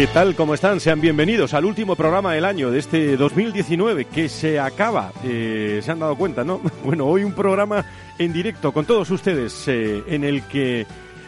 [0.00, 0.34] ¿Qué tal?
[0.34, 0.80] ¿Cómo están?
[0.80, 5.12] Sean bienvenidos al último programa del año de este 2019 que se acaba.
[5.22, 6.58] Eh, ¿Se han dado cuenta, no?
[6.84, 7.84] Bueno, hoy un programa
[8.18, 10.86] en directo con todos ustedes eh, en el que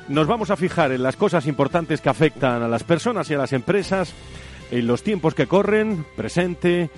[0.09, 3.37] nos vamos a fijar en las cosas importantes que afectan a las personas y a
[3.37, 4.15] las empresas,
[4.71, 6.89] en los tiempos que corren, presente,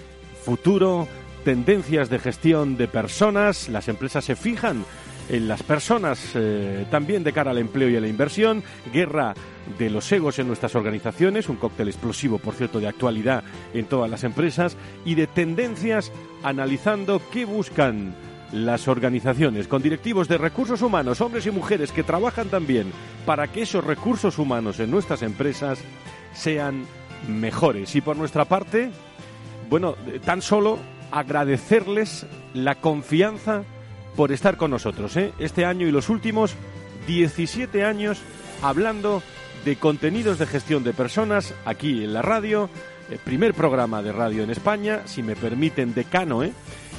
[0.45, 1.09] futuro,
[1.45, 3.69] tendencias de gestión de personas.
[3.69, 4.85] Las empresas se fijan
[5.29, 9.35] en las personas, eh, también de cara al empleo y a la inversión, guerra
[9.79, 14.11] de los egos en nuestras organizaciones, un cóctel explosivo, por cierto, de actualidad en todas
[14.11, 18.15] las empresas, y de tendencias analizando qué buscan
[18.53, 22.93] las organizaciones, con directivos de recursos humanos, hombres y mujeres que trabajan también
[23.27, 25.81] para que esos recursos humanos en nuestras empresas
[26.35, 26.85] sean
[27.29, 27.97] mejores.
[27.97, 28.91] Y por nuestra parte,
[29.69, 30.79] bueno, tan solo
[31.11, 33.65] agradecerles la confianza
[34.17, 35.17] por estar con nosotros.
[35.17, 35.33] ¿eh?
[35.39, 36.55] Este año y los últimos
[37.07, 38.21] 17 años
[38.63, 39.23] hablando
[39.65, 42.69] de contenidos de gestión de personas aquí en la radio,
[43.11, 46.53] el primer programa de radio en España, si me permiten, decano ¿eh?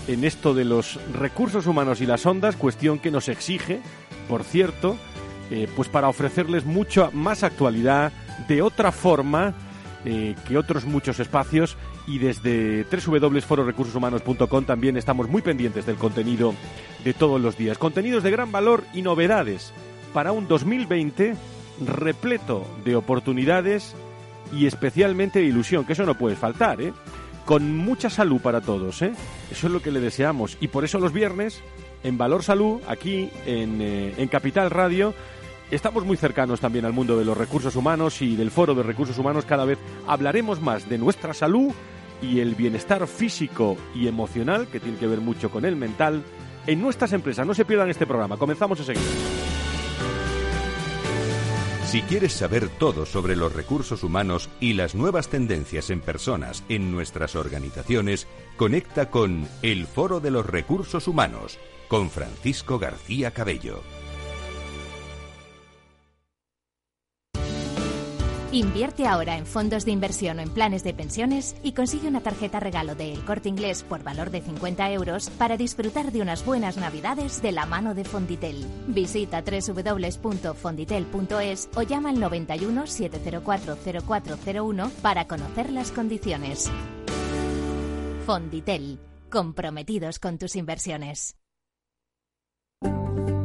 [0.08, 3.82] en esto de los recursos humanos y las ondas, cuestión que nos exige,
[4.28, 4.98] por cierto,
[5.52, 8.12] eh, pues para ofrecerles mucha más actualidad
[8.48, 9.54] de otra forma
[10.06, 11.78] eh, que otros muchos espacios
[12.08, 16.54] y desde www.fororecursoshumanos.com también estamos muy pendientes del contenido
[17.04, 17.78] de todos los días.
[17.78, 19.74] Contenidos de gran valor y novedades
[20.14, 21.36] para un 2020
[21.86, 23.96] repleto de oportunidades
[24.54, 26.94] y especialmente de ilusión, que eso no puede faltar, ¿eh?
[27.46, 29.14] Con mucha salud para todos, ¿eh?
[29.52, 30.58] Eso es lo que le deseamos.
[30.62, 31.62] Y por eso los viernes,
[32.04, 35.14] en Valor Salud, aquí en, eh, en Capital Radio,
[35.72, 39.18] Estamos muy cercanos también al mundo de los recursos humanos y del foro de recursos
[39.18, 39.46] humanos.
[39.46, 41.74] Cada vez hablaremos más de nuestra salud
[42.22, 46.24] y el bienestar físico y emocional, que tiene que ver mucho con el mental,
[46.68, 47.48] en nuestras empresas.
[47.48, 48.38] No se pierdan este programa.
[48.38, 49.02] Comenzamos a seguir.
[51.86, 56.92] Si quieres saber todo sobre los recursos humanos y las nuevas tendencias en personas en
[56.92, 58.28] nuestras organizaciones,
[58.58, 63.82] conecta con El Foro de los Recursos Humanos con Francisco García Cabello.
[68.56, 72.62] Invierte ahora en fondos de inversión o en planes de pensiones y consigue una tarjeta
[72.62, 76.78] regalo de El Corte Inglés por valor de 50 euros para disfrutar de unas buenas
[76.78, 78.66] navidades de la mano de Fonditel.
[78.88, 83.78] Visita www.fonditel.es o llama al 91 704
[84.08, 86.72] 0401 para conocer las condiciones.
[88.26, 91.36] Fonditel, comprometidos con tus inversiones.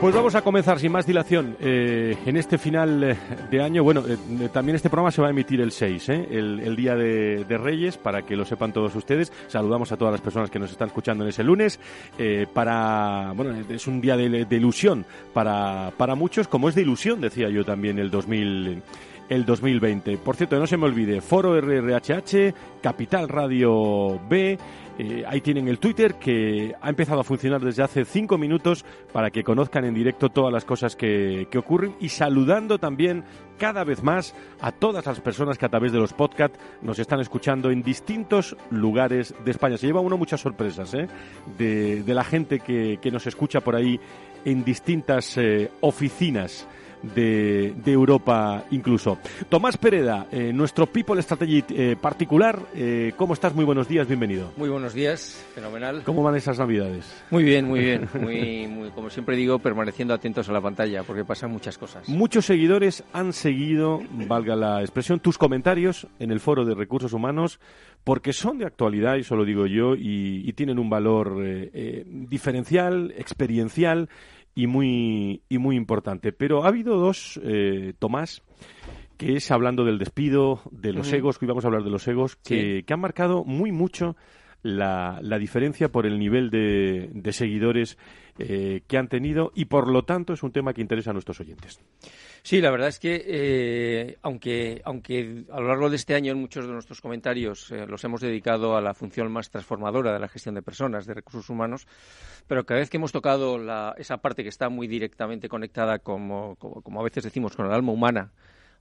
[0.00, 3.16] Pues vamos a comenzar sin más dilación eh, en este final eh,
[3.50, 3.82] de año.
[3.82, 7.96] Bueno, eh, también este programa se va a emitir el 6, el, día de, Reyes,
[7.98, 9.32] para que lo sepan todos ustedes.
[9.48, 11.80] Saludamos a todas las personas que nos están escuchando en ese lunes.
[12.52, 15.04] para, bueno, es un día de, ilusión
[15.34, 18.82] para, para muchos, como es de ilusión, decía yo también, el 2000
[19.28, 20.16] el 2020.
[20.18, 24.58] Por cierto, no se me olvide, Foro RRHH, Capital Radio B,
[24.98, 29.30] eh, ahí tienen el Twitter que ha empezado a funcionar desde hace cinco minutos para
[29.30, 33.24] que conozcan en directo todas las cosas que, ocurren y saludando también
[33.58, 37.20] cada vez más a todas las personas que a través de los podcasts nos están
[37.20, 39.76] escuchando en distintos lugares de España.
[39.76, 41.06] Se lleva uno muchas sorpresas ¿eh?
[41.56, 44.00] de, la gente que, nos escucha por ahí
[44.44, 46.66] en distintas eh, oficinas
[47.02, 49.18] de, Europa incluso.
[49.48, 53.54] Tomás Pereda, eh, nuestro People Strategy eh, particular, eh, ¿cómo estás?
[53.54, 54.52] Muy buenos días, bienvenido.
[54.56, 56.02] Muy buenos días, fenomenal.
[56.04, 57.04] ¿Cómo van esas navidades?
[57.30, 61.24] Muy bien, muy bien, muy, muy, como siempre digo, permaneciendo atentos a la pantalla, porque
[61.24, 62.08] pasan muchas cosas.
[62.08, 67.58] Muchos seguidores han seguido, valga la expresión, tus comentarios en el foro de recursos humanos,
[68.04, 71.40] porque son de actualidad, y eso lo digo yo, y, tienen un valor
[72.04, 74.08] diferencial, experiencial
[74.58, 76.32] y muy, y muy importante.
[76.32, 78.42] Pero ha habido dos, eh, Tomás,
[79.16, 82.34] que es hablando del despido, de los egos, que íbamos a hablar de los egos,
[82.34, 84.16] que, han marcado muy mucho
[84.62, 87.96] la, la, diferencia por el nivel de, de seguidores
[88.40, 91.40] eh, que han tenido y por lo tanto es un tema que interesa a nuestros
[91.40, 91.80] oyentes.
[92.42, 96.38] Sí, la verdad es que eh, aunque, aunque a lo largo de este año en
[96.38, 100.28] muchos de nuestros comentarios eh, los hemos dedicado a la función más transformadora de la
[100.28, 101.88] gestión de personas, de recursos humanos,
[102.46, 103.58] pero cada vez que hemos tocado
[103.96, 107.90] esa parte que está muy directamente conectada, como, como, a veces decimos, con el alma
[107.90, 108.30] humana,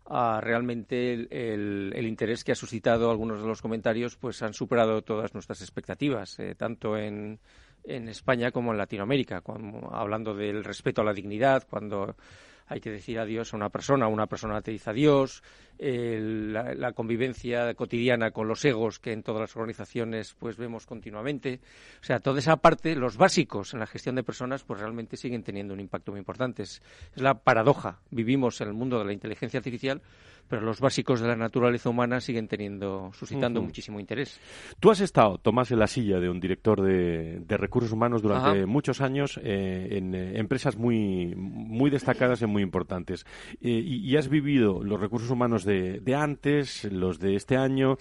[0.09, 5.01] a realmente el, el, interés que ha suscitado algunos de los comentarios, pues han superado
[5.01, 7.39] todas nuestras expectativas, eh, tanto en,
[7.83, 9.43] en España como en Latinoamérica,
[9.91, 12.15] hablando del respeto a la dignidad, cuando
[12.67, 15.41] hay que decir adiós a una persona, una persona te dice adiós,
[15.79, 21.59] la, convivencia cotidiana con los egos que en todas las organizaciones pues vemos continuamente.
[22.01, 25.43] O sea, toda esa parte, los básicos en la gestión de personas, pues realmente siguen
[25.43, 26.63] teniendo un impacto muy importante.
[26.63, 26.81] es
[27.15, 27.99] la paradoja.
[28.09, 30.01] Vivimos en el mundo de la inteligencia artificial,
[30.47, 34.39] pero los básicos de la naturaleza humana siguen teniendo, suscitando muchísimo interés.
[34.79, 39.01] Tú has estado, Tomás, en la silla de un director de, recursos humanos durante muchos
[39.01, 43.25] años eh, en eh, empresas muy, muy destacadas y muy importantes.
[43.61, 47.97] Eh, y, has vivido los recursos humanos de, antes, los de este año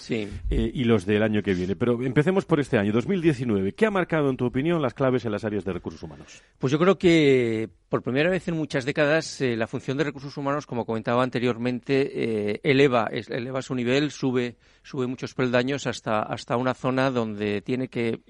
[0.49, 1.77] y los del año que viene.
[1.77, 3.75] Pero empecemos por este año, 2019.
[3.75, 6.43] ¿Qué ha marcado, en tu opinión, las claves en las áreas de recursos humanos?
[6.59, 10.67] Pues yo creo que por primera vez en muchas décadas la función de recursos humanos,
[10.67, 17.11] como comentaba anteriormente, eh, eleva, eleva su nivel, sube, sube muchos peldaños hasta una zona
[17.11, 18.21] donde tiene que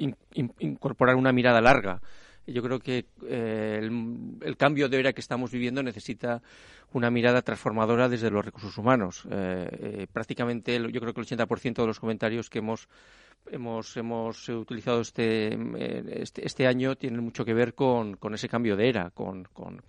[0.58, 2.00] incorporar una mirada larga.
[2.46, 6.42] Yo creo que eh, el, cambio de era que estamos viviendo necesita
[6.92, 9.26] una mirada transformadora desde los recursos humanos.
[9.30, 12.88] Eh, prácticamente, yo creo que el 80% de los comentarios que hemos
[13.50, 15.56] hemos, hemos utilizado este,
[16.20, 19.82] este, este, año tienen mucho que ver con, con ese cambio de era, con, con,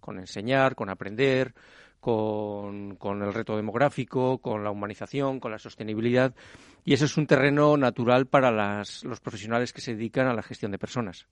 [0.00, 1.54] con enseñar, con aprender,
[2.00, 6.34] con, con el reto demográfico, con la humanización, con la sostenibilidad
[6.86, 10.42] y eso es un terreno natural para las, los profesionales que se dedican a la
[10.42, 11.26] gestión de personas.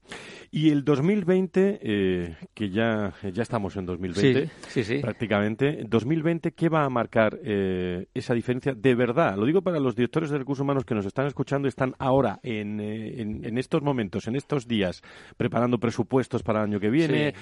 [0.51, 6.69] Y el 2020, eh, que ya, ya estamos en 2020, sí, sí, prácticamente, 2020, ¿qué
[6.69, 9.37] va a marcar eh, esa diferencia de verdad?
[9.37, 12.81] Lo digo para los directores de recursos humanos que nos están escuchando, están ahora, en,
[12.81, 15.03] eh, en, estos momentos, en estos días,
[15.37, 17.33] preparando presupuestos para el año que viene,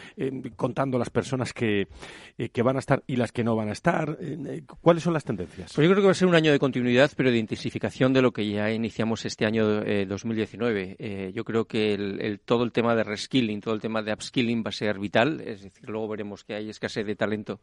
[0.57, 1.89] contando las personas que,
[2.53, 4.19] que van a estar y las que no van a estar.
[4.83, 5.73] ¿Cuáles son las tendencias?
[5.75, 8.23] Pues yo creo que va a ser un año de continuidad, pero de intensificación de
[8.23, 9.65] lo que ya iniciamos este año
[10.07, 10.83] 2019.
[10.83, 14.13] Eh, eh, yo creo que el, todo el tema de reskilling, todo el tema de
[14.13, 15.41] upskilling va a ser vital.
[15.41, 17.61] Es decir, luego veremos que hay escasez de talento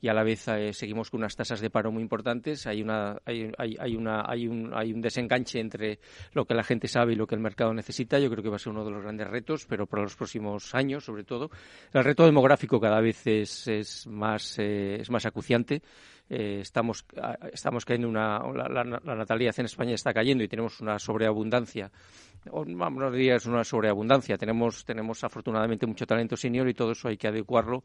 [0.00, 2.66] y a la vez eh, seguimos con unas tasas de paro muy importantes.
[2.68, 5.98] Hay, una, hay, hay, una, hay, un, hay un desenganche entre
[6.32, 8.20] lo que la gente sabe y lo que el mercado necesita.
[8.20, 10.74] Yo creo que va a ser uno de los grandes retos, pero para los próximos
[10.76, 11.50] años, sobre todo.
[11.92, 15.82] El reto demográfico cada vez es, es, más, es más acuciante.
[16.34, 17.04] Eh, estamos,
[17.52, 21.90] estamos cayendo una, la, natalidad en España está cayendo y tenemos una sobreabundancia
[22.50, 27.08] o, no diría es una sobreabundancia tenemos tenemos afortunadamente mucho talento senior y todo eso
[27.08, 27.84] hay que adecuarlo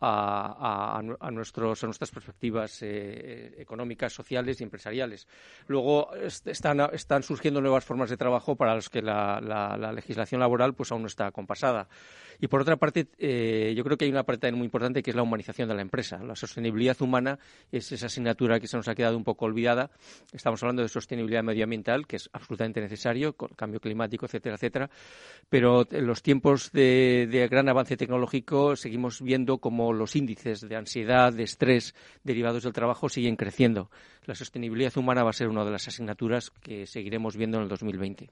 [0.00, 5.26] a, a, nuestros, a nuestras perspectivas eh, económicas, sociales y empresariales.
[5.66, 10.74] Luego están, están surgiendo nuevas formas de trabajo para las que la, la, legislación laboral
[10.74, 11.88] pues aún no está compasada.
[12.40, 15.16] Y por otra parte, eh, yo creo que hay una parte muy importante que es
[15.16, 16.18] la humanización de la empresa.
[16.22, 17.38] La sostenibilidad humana
[17.70, 19.90] es esa asignatura que se nos ha quedado un poco olvidada.
[20.32, 24.90] Estamos hablando de sostenibilidad medioambiental, que es absolutamente necesario, con cambio climático, etcétera, etcétera.
[25.48, 31.32] Pero en los tiempos de, gran avance tecnológico seguimos viendo como los índices de ansiedad,
[31.32, 33.90] de estrés derivados del trabajo siguen creciendo.
[34.26, 37.68] La sostenibilidad humana va a ser una de las asignaturas que seguiremos viendo en el
[37.68, 38.30] 2020.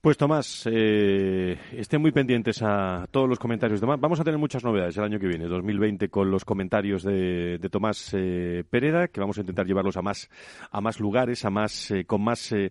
[0.00, 3.80] Pues Tomás, eh, estén muy pendientes a todos los comentarios.
[3.80, 8.10] Vamos a tener muchas novedades el año que viene, 2020, con los comentarios de, Tomás
[8.14, 10.28] eh, Pereda, que vamos a intentar llevarlos a más,
[10.70, 12.70] a más lugares, a más, eh, con más, eh,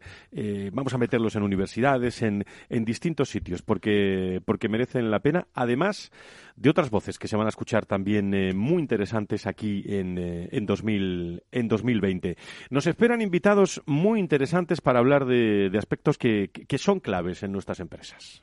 [0.74, 5.48] vamos a meterlos en universidades, en, en distintos sitios, porque, porque merecen la pena.
[5.54, 6.12] Además
[6.56, 11.44] de otras voces que se van a escuchar también muy interesantes aquí en, en, 2000,
[11.52, 12.38] en 2020.
[12.70, 17.52] Nos esperan invitados muy interesantes para hablar de, de aspectos que, que son claves en
[17.52, 18.42] nuestras empresas.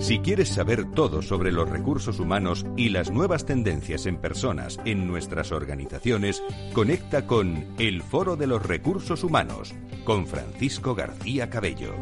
[0.00, 5.06] Si quieres saber todo sobre los recursos humanos y las nuevas tendencias en personas en
[5.06, 6.42] nuestras organizaciones,
[6.72, 11.94] conecta con El Foro de los Recursos Humanos con Francisco García Cabello.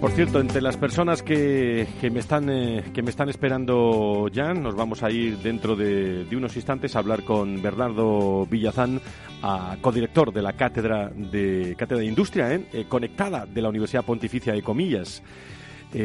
[0.00, 4.74] Por cierto, entre las personas que, me, están, eh, que me están esperando ya, nos
[4.74, 9.02] vamos a ir dentro de, unos instantes a hablar con Bernardo Villazán,
[9.42, 12.66] a, codirector de la Cátedra de, Cátedra de Industria ¿eh?
[12.72, 15.22] Eh, Conectada de la Universidad Pontificia de Comillas.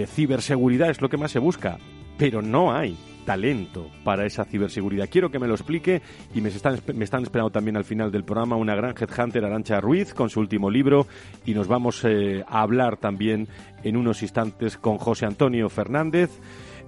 [0.07, 1.77] ciberseguridad es lo que más se busca,
[2.17, 5.09] pero no hay talento para esa ciberseguridad.
[5.09, 6.01] Quiero que me lo explique
[6.33, 9.81] y me están, me están esperando también al final del programa una gran headhunter, Arancha
[9.81, 11.07] Ruiz, con su último libro
[11.45, 13.47] y nos vamos eh, a hablar también
[13.83, 16.29] en unos instantes con José Antonio Fernández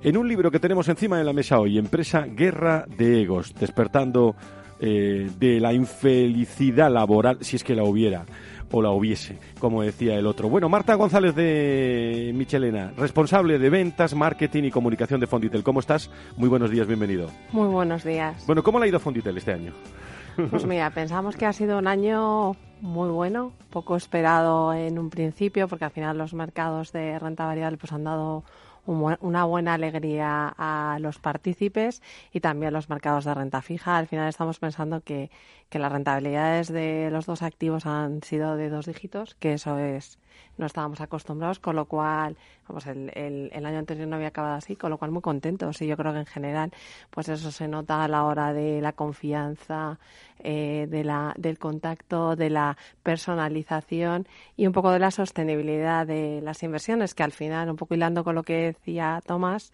[0.04, 4.36] en un libro que tenemos encima de la mesa hoy, Empresa Guerra de Egos, despertando
[4.80, 8.26] eh, de la infelicidad laboral, si es que la hubiera
[8.72, 10.50] o la hubiese, como decía el otro.
[10.50, 15.64] Bueno, Marta González de Michelena, responsable de ventas, marketing y comunicación de Fonditel.
[15.64, 16.10] ¿Cómo estás?
[16.36, 17.30] Muy buenos días, bienvenido.
[17.52, 18.46] Muy buenos días.
[18.46, 19.74] Bueno, ¿cómo le ha ido Fonditel este año?
[20.50, 25.68] Pues mira, pensamos que ha sido un año muy bueno, poco esperado en un principio,
[25.68, 28.44] porque al final los mercados de renta variable pues han dado
[28.88, 32.02] una buena alegría a los partícipes
[32.32, 33.98] y también los mercados de renta fija.
[33.98, 35.30] Al final estamos pensando que,
[35.70, 40.20] que las rentabilidades de los dos activos han sido de dos dígitos, que eso es
[40.58, 44.76] no estábamos acostumbrados, con lo cual, vamos, el, el, año anterior no había acabado así,
[44.76, 45.82] con lo cual muy contentos.
[45.82, 46.72] Y yo creo que en general,
[47.10, 50.00] pues eso se nota a la hora de la confianza,
[50.40, 56.42] eh, de la, del contacto, de la personalización y un poco de la sostenibilidad de
[56.42, 59.74] las inversiones, que al final, un poco hilando con lo que decía Tomás,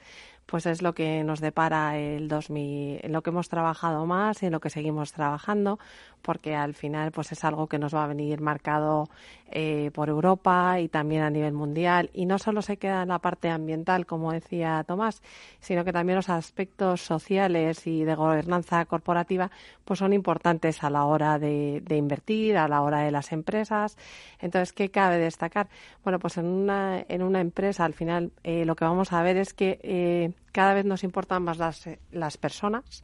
[0.53, 4.45] pues es lo que nos depara el 2000, en lo que hemos trabajado más y
[4.45, 5.79] en lo que seguimos trabajando,
[6.21, 9.09] porque al final pues es algo que nos va a venir marcado
[9.49, 12.11] eh, por Europa y también a nivel mundial.
[12.13, 15.23] Y no solo se queda en la parte ambiental, como decía Tomás,
[15.59, 19.49] sino que también los aspectos sociales y de gobernanza corporativa
[19.83, 23.97] pues son importantes a la hora de, invertir, a la hora de las empresas.
[24.39, 25.67] Entonces, ¿qué cabe destacar?
[26.03, 29.37] Bueno, pues en una, en una empresa al final eh, lo que vamos a ver
[29.37, 33.03] es que eh, cada vez nos importan más las, las personas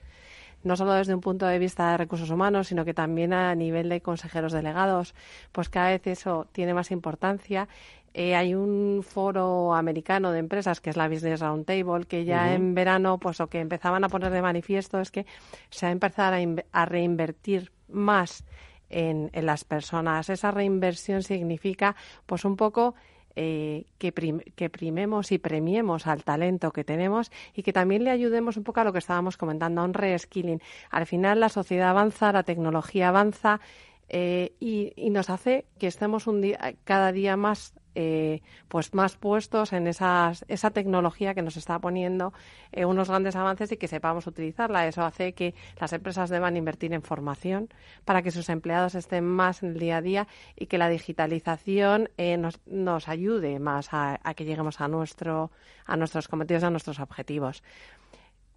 [0.64, 3.90] no solo desde un punto de vista de recursos humanos, sino que también a nivel
[3.90, 5.16] de consejeros delegados,
[5.52, 7.68] pues cada vez eso tiene más importancia.
[8.14, 12.74] Eh, hay un foro americano de empresas que es la Business Roundtable que ya en
[12.74, 15.28] verano pues lo que empezaban a poner de manifiesto es que
[15.70, 16.36] se ha empezado
[16.72, 18.46] a, reinvertir más
[18.90, 20.30] en, en, las personas.
[20.30, 22.96] Esa reinversión significa pues un poco
[23.42, 24.12] eh, que,
[24.70, 28.84] primemos y premiemos al talento que tenemos y que también le ayudemos un poco a
[28.84, 30.62] lo que estábamos comentando, a un reskilling.
[30.92, 33.62] Al final la sociedad avanza, la tecnología avanza
[34.10, 39.18] eh, y, y, nos hace que estemos un día, cada día más eh, pues más
[39.18, 42.32] puestos en esas, esa tecnología que nos está poniendo
[42.72, 44.88] eh, unos grandes avances y que sepamos utilizarla.
[44.88, 47.68] Eso hace que las empresas deban invertir en formación
[48.06, 52.10] para que sus empleados estén más en el día a día y que la digitalización
[52.18, 55.52] eh, nos, nos ayude más a, a, que lleguemos a, nuestro,
[55.86, 57.64] a nuestros cometidos, a nuestros objetivos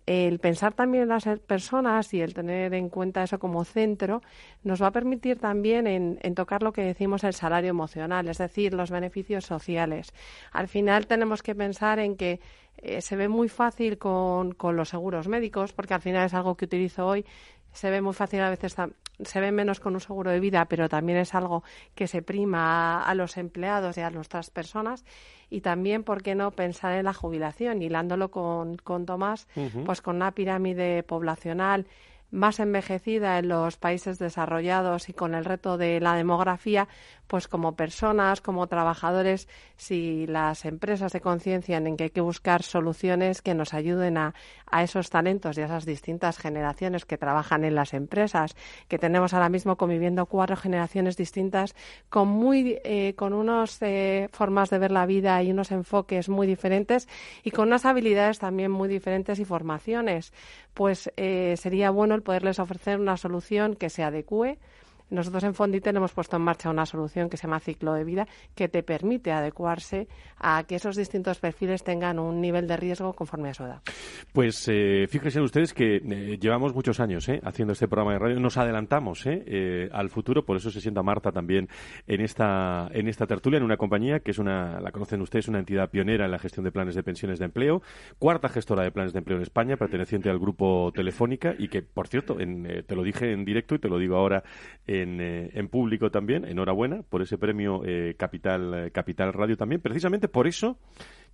[0.06, 4.20] el pensar también en las personas y el tener en cuenta eso como centro
[4.64, 8.74] nos va a permitir también en, tocar lo que decimos el salario emocional, es decir,
[8.74, 10.12] los beneficios sociales.
[10.50, 12.40] Al final tenemos que pensar en que
[12.78, 16.56] eh, se ve muy fácil con, con los seguros médicos, porque al final es algo
[16.56, 17.24] que utilizo hoy,
[17.72, 18.76] se ve muy fácil a veces
[19.24, 21.62] se ve menos con un seguro de vida, pero también es algo
[21.94, 25.04] que se prima a, los empleados y a nuestras personas.
[25.50, 27.82] Y también, ¿por qué no pensar en la jubilación?
[27.82, 29.46] Hilándolo con, con Tomás,
[29.84, 31.86] pues con una pirámide poblacional
[32.32, 36.88] más envejecida en los países desarrollados y con el reto de la demografía,
[37.26, 42.62] pues como personas, como trabajadores, si las empresas se conciencian en que hay que buscar
[42.62, 44.34] soluciones que nos ayuden a,
[44.66, 48.56] a, esos talentos y a esas distintas generaciones que trabajan en las empresas,
[48.88, 51.74] que tenemos ahora mismo conviviendo cuatro generaciones distintas
[52.08, 56.46] con muy eh, con unas eh, formas de ver la vida y unos enfoques muy
[56.46, 57.08] diferentes
[57.42, 60.32] y con unas habilidades también muy diferentes y formaciones,
[60.74, 64.58] pues eh, sería bueno poderles ofrecer una solución que se adecue
[65.12, 68.26] nosotros en Fonditel hemos puesto en marcha una solución que se llama ciclo de vida
[68.54, 73.50] que te permite adecuarse a que esos distintos perfiles tengan un nivel de riesgo conforme
[73.50, 73.82] a su edad.
[74.32, 78.40] Pues eh, fíjense ustedes que eh, llevamos muchos años eh, haciendo este programa de radio,
[78.40, 79.26] nos adelantamos
[79.92, 81.68] al futuro, por eso se sienta Marta también
[82.06, 85.58] en esta, en esta tertulia, en una compañía que es una, la conocen ustedes, una
[85.58, 87.82] entidad pionera en la gestión de planes de pensiones de empleo,
[88.18, 92.08] cuarta gestora de planes de empleo en España, perteneciente al grupo Telefónica y que, por
[92.08, 94.42] cierto, te lo dije en directo y te lo digo ahora
[95.02, 96.44] en, en público también.
[96.44, 97.82] Enhorabuena por ese premio
[98.16, 99.80] Capital, Capital Radio también.
[99.80, 100.78] Precisamente por eso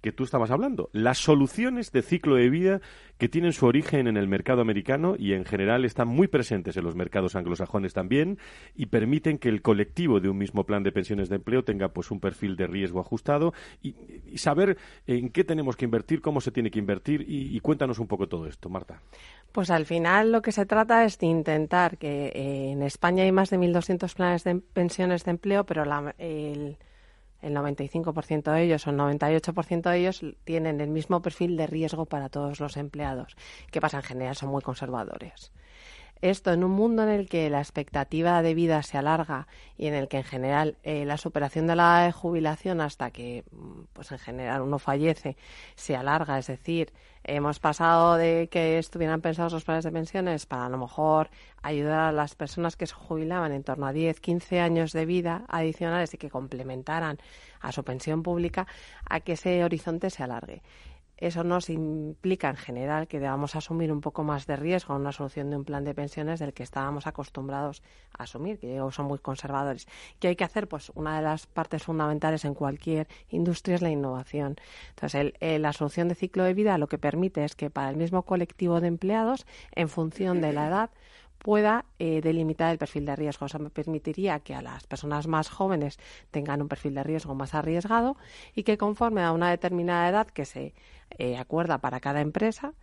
[0.00, 0.90] que tú estabas hablando.
[0.92, 2.80] Las soluciones de ciclo de vida
[3.18, 6.84] que tienen su origen en el mercado americano y en general están muy presentes en
[6.84, 8.38] los mercados anglosajones también
[8.76, 12.10] y permiten que el colectivo de un mismo plan de pensiones de empleo tenga pues
[12.10, 13.52] un perfil de riesgo ajustado
[13.82, 13.94] y,
[14.36, 18.28] saber en qué tenemos que invertir, cómo se tiene que invertir y, cuéntanos un poco
[18.28, 19.02] todo esto, Marta.
[19.50, 23.32] Pues al final lo que se trata es de intentar que eh, en España hay
[23.32, 26.78] más de 1.200 planes de pensiones de empleo, pero la, el
[27.42, 32.06] el 95% de ellos o el 98% de ellos tienen el mismo perfil de riesgo
[32.06, 33.36] para todos los empleados.
[33.70, 33.98] ¿Qué pasa?
[33.98, 35.52] En general son muy conservadores.
[36.20, 39.46] Esto en un mundo en el que la expectativa de vida se alarga
[39.76, 43.82] y en el que en general eh, la superación de la jubilación hasta que mm,
[43.92, 45.36] pues en general uno fallece
[45.76, 50.66] se alarga, es decir, hemos pasado de que estuvieran pensados los planes de pensiones para
[50.66, 51.30] a lo mejor
[51.62, 55.44] ayudar a las personas que se jubilaban en torno a 10, 15 años de vida
[55.48, 57.18] adicionales y que complementaran
[57.60, 58.66] a su pensión pública
[59.08, 60.62] a que ese horizonte se alargue
[61.18, 65.12] eso nos implica en general que debamos asumir un poco más de riesgo en una
[65.12, 67.82] solución de un plan de pensiones del que estábamos acostumbrados
[68.16, 69.86] a asumir, que son muy conservadores.
[70.18, 70.68] ¿Qué hay que hacer?
[70.68, 74.56] Pues una de las partes fundamentales en cualquier industria es la innovación.
[74.90, 78.22] Entonces, la solución de ciclo de vida lo que permite es que para el mismo
[78.22, 80.90] colectivo de empleados, en función de la edad,
[81.38, 83.46] pueda eh, delimitar el perfil de riesgo.
[83.46, 85.98] Eso me permitiría que a las personas más jóvenes
[86.30, 88.16] tengan un perfil de riesgo más arriesgado
[88.54, 90.74] y que conforme a una determinada edad que se
[91.18, 92.74] eh, acuerda para cada empresa,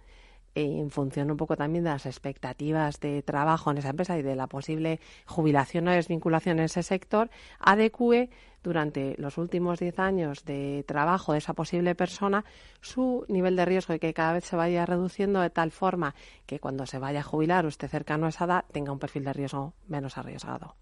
[0.56, 4.36] en función un poco también de las expectativas de trabajo en esa empresa y de
[4.36, 8.30] la posible jubilación o desvinculación en ese sector, adecue
[8.64, 12.46] durante los últimos 10 años de trabajo de esa posible persona
[12.82, 16.16] su nivel de riesgo y que cada vez se vaya reduciendo de tal forma
[16.48, 19.34] que cuando se vaya a jubilar usted cercano a esa edad tenga un perfil de
[19.34, 20.76] riesgo menos arriesgado.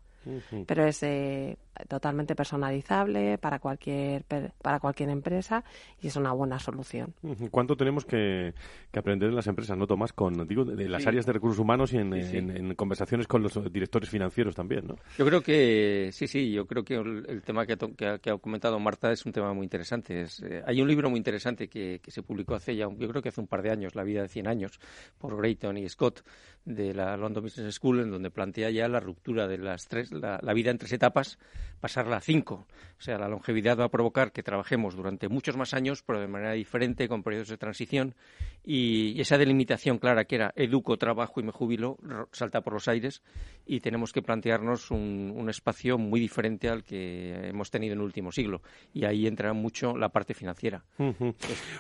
[0.68, 1.58] Pero es eh,
[1.88, 4.24] totalmente personalizable para cualquier
[4.62, 5.64] para cualquier empresa
[6.02, 7.14] y es una buena solución.
[7.52, 8.54] ¿Cuánto tenemos que,
[8.96, 11.98] aprender en las empresas, no Tomás, con digo de las áreas de recursos humanos y
[11.98, 14.96] en, conversaciones con los directores financieros también, ¿no?
[15.18, 19.12] Yo creo que sí, sí, yo creo que el, tema que, que, ha comentado Marta
[19.12, 20.22] es un tema muy interesante.
[20.22, 23.22] Es, eh, hay un libro muy interesante que, que, se publicó hace ya, yo creo
[23.22, 24.80] que hace un par de años, La vida de 100 años,
[25.18, 26.24] por Grayton y Scott
[26.66, 30.40] de la London Business School, en donde plantea ya la ruptura de las tres la,
[30.54, 31.38] vida en tres etapas,
[31.80, 32.66] pasarla a cinco.
[32.98, 36.28] O sea, la longevidad va a provocar que trabajemos durante muchos más años, pero de
[36.28, 38.16] manera diferente, con periodos de transición,
[38.64, 41.98] y, esa delimitación clara que era educo, trabajo y me jubilo,
[42.32, 43.22] salta por los aires,
[43.66, 48.32] y tenemos que plantearnos un, espacio muy diferente al que hemos tenido en el último
[48.32, 48.62] siglo.
[48.94, 50.86] Y ahí entra mucho la parte financiera.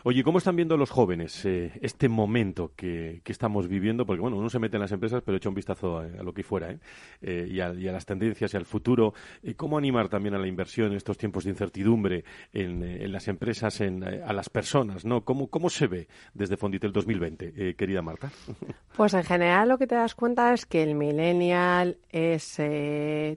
[0.04, 4.06] Oye, ¿cómo están viendo los jóvenes eh, este momento que, estamos viviendo?
[4.06, 6.44] Porque, bueno, uno se mete en las empresas, pero echa un vistazo a, lo que
[6.44, 6.80] fuera, ¿eh?
[7.22, 9.14] Eh, y, a, las tendencias y al futuro.
[9.56, 14.34] ¿Cómo animar también a la inversión en estos tiempos de incertidumbre en, las empresas, a
[14.34, 15.06] las personas?
[15.06, 15.24] ¿no?
[15.24, 18.32] ¿Cómo, ¿Cómo se ve desde Fonditel 2020, querida Marta?
[18.96, 22.58] Pues en general lo que te das cuenta es que el millennial es,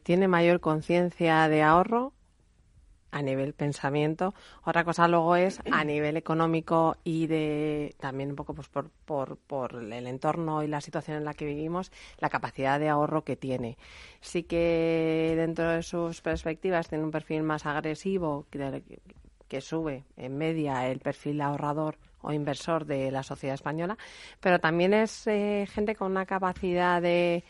[0.02, 2.12] tiene mayor conciencia de ahorro
[3.16, 4.34] a nivel pensamiento.
[4.64, 9.38] Otra cosa luego es a nivel económico y de también un poco pues por, por,
[9.38, 13.36] por el entorno y la situación en la que vivimos, la capacidad de ahorro que
[13.36, 13.78] tiene.
[14.20, 20.86] Sí que dentro de sus perspectivas tiene un perfil más agresivo que, sube en media
[20.88, 23.96] el perfil ahorrador o inversor de la sociedad española,
[24.40, 27.42] pero también es eh, gente con una capacidad de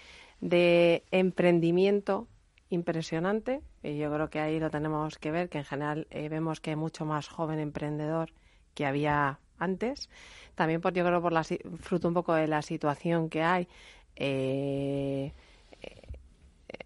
[1.11, 2.29] emprendimiento
[2.71, 6.61] impresionante y yo creo que ahí lo tenemos que ver, que en general eh, vemos
[6.61, 8.33] que hay mucho más joven emprendedor
[8.75, 10.11] que había antes.
[10.55, 13.69] También por, yo creo por la, fruto un poco de la situación que hay.
[14.17, 15.33] Eh,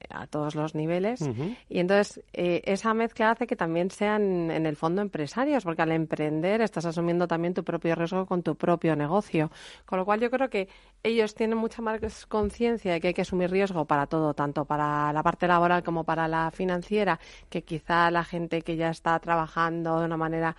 [0.09, 1.29] a todos los niveles.
[1.68, 5.92] Y entonces eh, esa mezcla hace que también sean en el fondo empresarios, porque al
[5.92, 9.50] emprender estás asumiendo también tu propio riesgo con tu propio negocio.
[9.87, 10.68] Con lo cual yo creo que
[11.03, 15.12] ellos tienen mucha más conciencia de que hay que asumir riesgo para todo, tanto para
[15.12, 20.00] la parte laboral como para la financiera, que quizá la gente que ya está trabajando
[20.00, 20.57] de una manera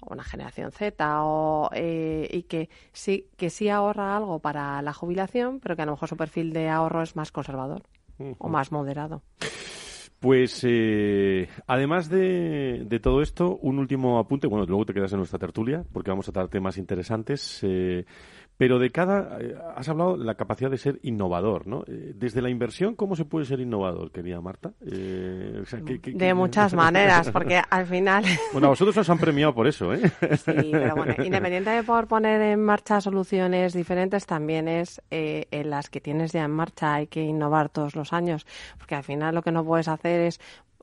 [0.00, 4.92] o una generación Z o, eh, y que sí que sí ahorra algo para la
[4.92, 7.82] jubilación, pero que a lo mejor su perfil de ahorro es más conservador
[8.38, 9.22] o más moderado.
[10.20, 14.46] Pues eh, además de, todo esto, un último apunte.
[14.46, 17.60] Bueno, luego te quedas en nuestra tertulia porque vamos a tratar temas interesantes.
[17.62, 18.04] Eh,
[18.60, 21.82] pero de cada, eh, has hablado de la capacidad de ser innovador, ¿no?
[21.86, 24.72] Eh, desde la inversión, ¿cómo se puede ser innovador, querida Marta?
[24.84, 25.64] Eh,
[26.04, 28.22] de muchas maneras, porque al final...
[28.52, 30.00] bueno, a vosotros os han premiado por eso, ¿eh?
[30.36, 35.88] sí, pero bueno, independiente de por poner en marcha soluciones diferentes, también es en las
[35.88, 38.46] que tienes ya en marcha hay que innovar todos los años,
[38.76, 40.38] porque al final lo que no puedes hacer es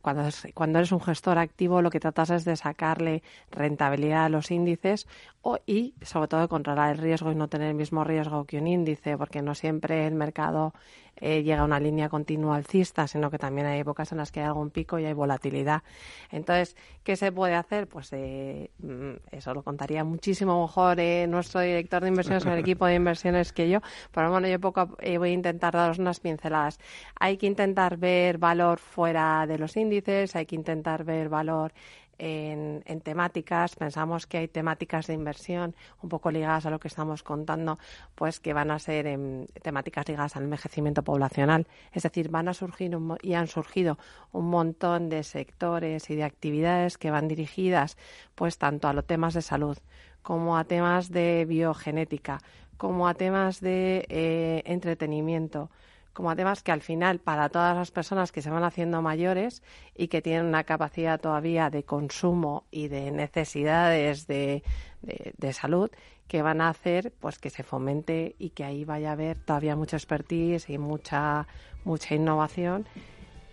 [0.07, 4.51] cuando, cuando eres un gestor activo, lo que tratas es de sacarle rentabilidad a los
[4.51, 5.05] índices
[5.41, 8.67] o, y, sobre todo, controlar el riesgo y no tener el mismo riesgo que un
[8.67, 10.73] índice, porque no siempre el mercado
[11.19, 14.45] eh, llega una línea continua alcista, sino que también hay épocas en las que hay
[14.47, 15.83] algún pico y hay volatilidad.
[16.31, 17.87] Entonces, ¿qué se puede hacer?
[17.87, 22.59] Pues eh, mm, eso lo contaría muchísimo mejor eh, nuestro director de inversiones o el
[22.59, 23.79] equipo de inversiones que yo,
[24.11, 26.79] pero bueno, yo poco voy a intentar daros unas pinceladas.
[27.19, 31.73] Hay que intentar ver valor fuera de los índices, hay que intentar ver valor
[32.17, 33.75] en, temáticas.
[33.75, 37.79] Pensamos que hay temáticas de inversión un poco ligadas a lo que estamos contando,
[38.15, 39.19] pues que van a ser
[39.61, 41.67] temáticas ligadas al envejecimiento poblacional.
[41.91, 43.97] Es decir, van a surgir y han surgido
[44.31, 47.97] un montón de sectores y de actividades que van dirigidas,
[48.35, 49.77] pues tanto a los temas de salud
[50.21, 52.41] como a temas de biogenética,
[52.75, 55.71] como a temas de eh, entretenimiento
[56.17, 59.61] como además que al final para todas las personas que se van haciendo mayores
[59.95, 64.63] y que tienen una capacidad todavía de consumo y de necesidades de,
[65.03, 65.91] de, salud
[66.27, 69.75] que van a hacer pues que se fomente y que ahí vaya a haber todavía
[69.75, 71.45] mucha expertise y mucha
[71.85, 72.87] mucha innovación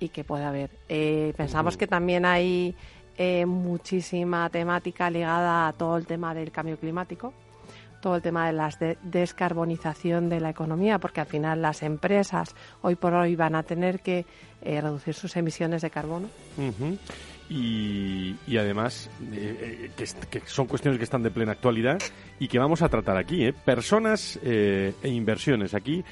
[0.00, 0.70] y que pueda haber.
[0.88, 2.74] Eh, pensamos que también hay
[3.18, 7.34] eh, muchísima temática ligada a todo el tema del cambio climático
[8.04, 8.68] todo el tema de la
[9.02, 14.00] descarbonización de la economía, porque al final las empresas hoy por hoy van a tener
[14.00, 14.26] que
[14.60, 16.28] eh, reducir sus emisiones de carbono.
[17.48, 21.98] y, además, eh, eh, que, son cuestiones que están de plena actualidad
[22.38, 23.50] y que vamos a tratar aquí.
[23.52, 26.04] Personas e inversiones aquí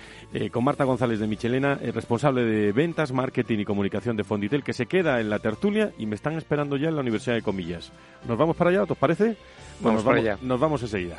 [0.51, 4.87] con Marta González de Michelena, responsable de ventas, marketing y comunicación de Fonditel, que se
[4.87, 7.93] queda en la tertulia y me están esperando ya en la Universidad de Comillas.
[8.27, 8.85] ¿Nos vamos para allá?
[8.85, 9.37] ¿Os parece?
[9.81, 10.39] Vamos, para allá.
[10.41, 11.19] Nos vamos enseguida.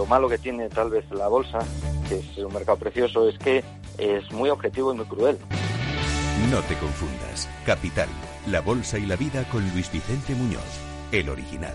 [0.00, 1.58] Lo malo que tiene tal vez la bolsa,
[2.08, 3.62] que es un mercado precioso, es que
[3.98, 5.36] es muy objetivo y muy cruel.
[6.50, 7.46] No te confundas.
[7.66, 8.08] Capital,
[8.46, 10.62] la bolsa y la vida con Luis Vicente Muñoz,
[11.12, 11.74] el original.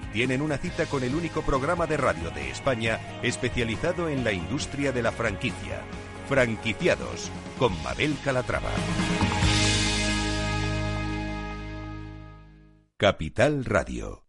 [0.13, 4.91] tienen una cita con el único programa de radio de España especializado en la industria
[4.91, 5.81] de la franquicia.
[6.27, 8.69] Franquiciados con Mabel Calatrava.
[12.97, 14.25] Capital Radio.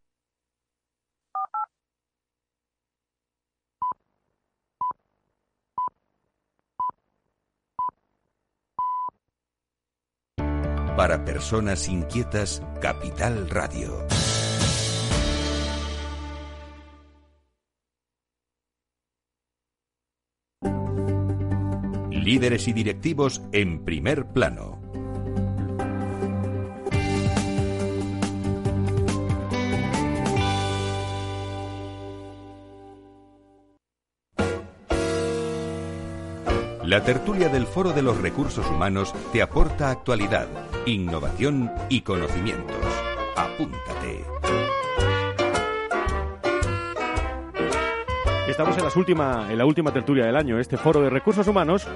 [10.96, 14.06] Para personas inquietas, Capital Radio.
[22.22, 24.80] Líderes y directivos en primer plano.
[36.84, 40.46] La tertulia del Foro de los Recursos Humanos te aporta actualidad,
[40.86, 42.76] innovación y conocimientos.
[43.34, 44.24] Apúntate.
[48.52, 51.88] Estamos en, en la última tertulia del año, este Foro de Recursos Humanos.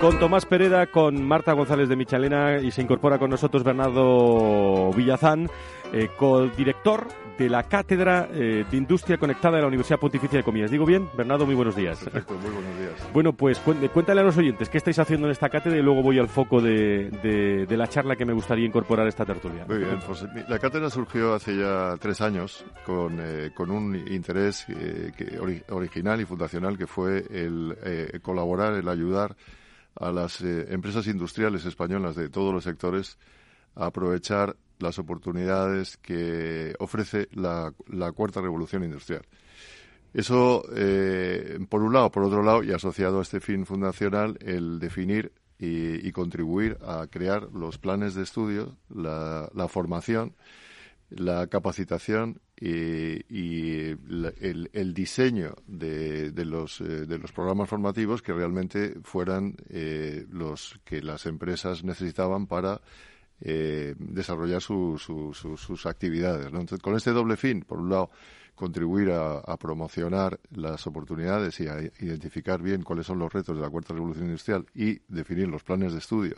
[0.00, 5.50] Con Tomás Pereda, con Marta González de Michalena y se incorpora con nosotros Bernardo Villazán,
[5.92, 10.70] eh, co-director de la Cátedra eh, de Industria Conectada de la Universidad Pontificia de Comillas.
[10.70, 11.08] ¿Digo bien?
[11.16, 12.00] Bernardo, muy buenos días.
[12.00, 13.12] Perfecto, muy buenos días.
[13.12, 16.18] Bueno, pues cuéntale a los oyentes qué estáis haciendo en esta cátedra y luego voy
[16.18, 17.10] al foco de,
[17.68, 19.64] de, la charla que me gustaría incorporar a esta tertulia.
[19.68, 24.66] Muy bien, pues la cátedra surgió hace ya tres años con, eh, con un interés
[24.68, 25.38] eh, que,
[25.70, 29.36] original y fundacional que fue el eh, colaborar, el ayudar
[29.94, 33.18] a las empresas industriales españolas de todos los sectores
[33.78, 37.72] aprovechar las oportunidades que ofrece la,
[38.14, 39.22] cuarta revolución industrial.
[40.14, 42.10] Eso, eh, por un lado.
[42.10, 47.48] Por otro lado, y asociado a este fin fundacional, el definir y, contribuir a crear
[47.52, 50.34] los planes de estudio, la, formación,
[51.10, 59.56] la capacitación y, el, diseño de, los, eh, de los programas formativos que realmente fueran
[59.68, 62.80] eh, los que las empresas necesitaban para
[63.40, 66.46] eh, desarrollar sus actividades.
[66.46, 68.10] Entonces, con este doble fin, por un lado,
[68.58, 73.70] contribuir a, promocionar las oportunidades y a identificar bien cuáles son los retos de la
[73.70, 76.36] cuarta revolución industrial y definir los planes de estudio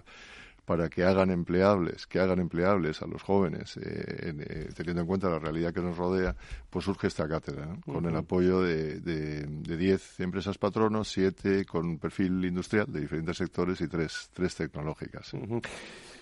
[0.67, 5.29] para que hagan empleables, que hagan empleables a los jóvenes, eh, eh, teniendo en cuenta
[5.29, 6.37] la realidad que nos rodea,
[6.69, 12.87] pues surge esta cátedra, con el apoyo de 10 empresas patronos, 7 con perfil industrial
[12.93, 15.33] de diferentes sectores y 3 tres, tecnológicas.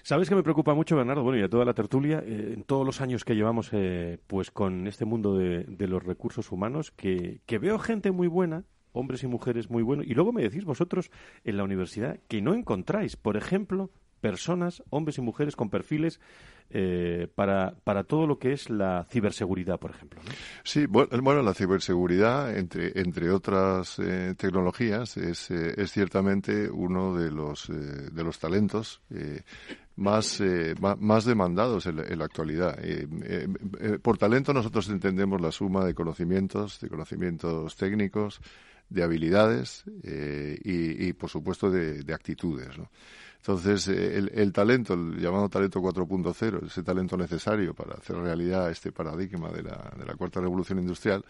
[0.09, 1.23] ¿Sabes que me preocupa mucho, Bernardo?
[1.23, 4.51] Bueno, y a toda la tertulia, eh, en todos los años que llevamos eh, pues
[4.51, 9.68] con este mundo de, los recursos humanos, que, veo gente muy buena, hombres y mujeres
[9.68, 11.11] muy buenos, y luego me decís vosotros
[11.44, 13.90] en la universidad que no encontráis, por ejemplo,
[14.23, 16.21] personas, hombres y mujeres con perfiles
[16.71, 20.23] eh, para, para todo lo que es la ciberseguridad, por ejemplo.
[20.64, 24.01] Sí, bueno, la ciberseguridad, entre, entre otras
[24.38, 29.03] tecnologías, es, es ciertamente uno de los, de los talentos
[29.98, 32.78] más, eh, más demandados en la, actualidad.
[32.82, 38.40] Eh, eh, por talento nosotros entendemos la suma de conocimientos, de conocimientos técnicos,
[38.88, 42.68] de habilidades y, por supuesto, de, actitudes.
[43.37, 49.50] Entonces, el, talento, el llamado talento 4.0, ese talento necesario para hacer realidad este paradigma
[49.50, 51.22] de la, de la cuarta revolución industrial,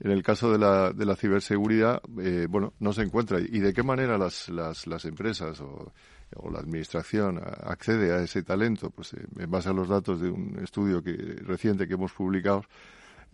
[0.00, 2.02] en el caso de la, de la ciberseguridad,
[2.50, 3.40] bueno, no se encuentra.
[3.40, 5.94] ¿Y de qué manera las, las, las empresas o
[6.36, 10.30] o la administración accede a ese talento, pues eh, en base a los datos de
[10.30, 12.64] un estudio que, reciente que hemos publicado,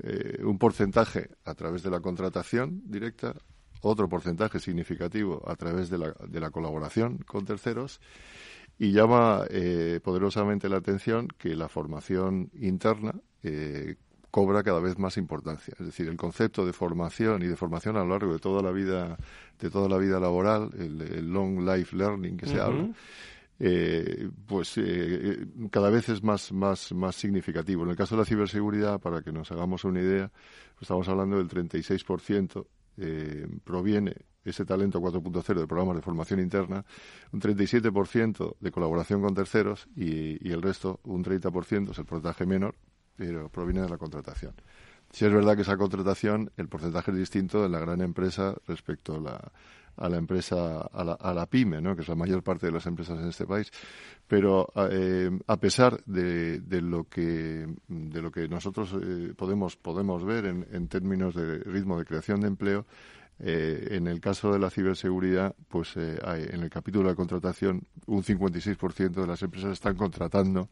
[0.02, 3.34] eh, un porcentaje a través de la contratación directa,
[3.80, 8.00] otro porcentaje significativo a través de la, de la colaboración con terceros
[8.78, 13.14] y llama eh, poderosamente la atención que la formación interna
[14.34, 15.74] cobra cada vez más importancia.
[15.78, 18.72] Es decir, el concepto de formación y de formación a lo largo de toda la
[18.72, 19.16] vida,
[19.60, 22.88] de toda la vida laboral, el, long life learning que se habla,
[23.60, 27.84] eh, pues eh, cada vez es más, más, más significativo.
[27.84, 30.32] En el caso de la ciberseguridad, para que nos hagamos una idea,
[30.72, 32.66] pues estamos hablando del 36%
[32.96, 36.84] eh, proviene ese talento 4.0 de programas de formación interna,
[37.30, 42.46] un 37% de colaboración con terceros y, y el resto, un 30%, es el porcentaje
[42.46, 42.74] menor,
[43.16, 44.54] pero proviene de la contratación.
[45.10, 49.14] Si es verdad que esa contratación, el porcentaje es distinto en la gran empresa respecto
[49.14, 49.52] a la,
[49.96, 51.94] a la empresa, a la, a la pyme, ¿no?
[51.94, 53.70] que es la mayor parte de las empresas en este país.
[54.26, 60.24] Pero eh, a pesar de, de, lo que, de lo que nosotros eh, podemos, podemos
[60.24, 62.86] ver en, en, términos de ritmo de creación de empleo,
[63.38, 68.22] eh, en el caso de la ciberseguridad, pues hay, en el capítulo de contratación, un
[68.22, 70.68] 56% de las empresas están contratando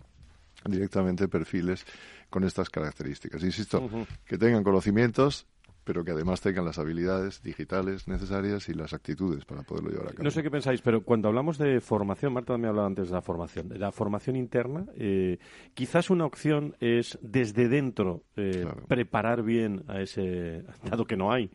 [0.65, 1.85] directamente perfiles
[2.31, 3.43] con estas características.
[3.43, 3.89] Insisto,
[4.25, 5.47] que tengan conocimientos
[5.85, 10.11] pero que además tengan las habilidades digitales necesarias y las actitudes para poderlo llevar a
[10.11, 10.25] cabo.
[10.25, 13.23] No sé qué pensáis, pero cuando hablamos de formación, Marta me hablado antes de la
[13.23, 15.39] formación, de la formación interna, eh,
[15.75, 21.51] quizás una opción es desde dentro eh, preparar bien a ese, dado que no hay,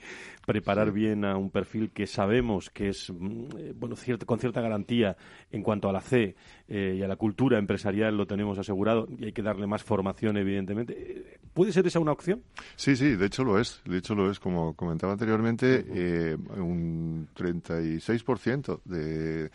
[0.48, 5.18] preparar bien a un perfil que sabemos que es, mm, eh, bueno, con cierta garantía
[5.52, 6.36] en cuanto a la C
[6.70, 11.40] y a la cultura empresarial lo tenemos asegurado y hay que darle más formación, evidentemente.
[11.54, 12.44] ¿Puede ser esa una opción?
[12.76, 13.82] Sí, sí, de hecho lo es.
[13.84, 19.50] De hecho lo es, como comentaba anteriormente, eh, un 36% de,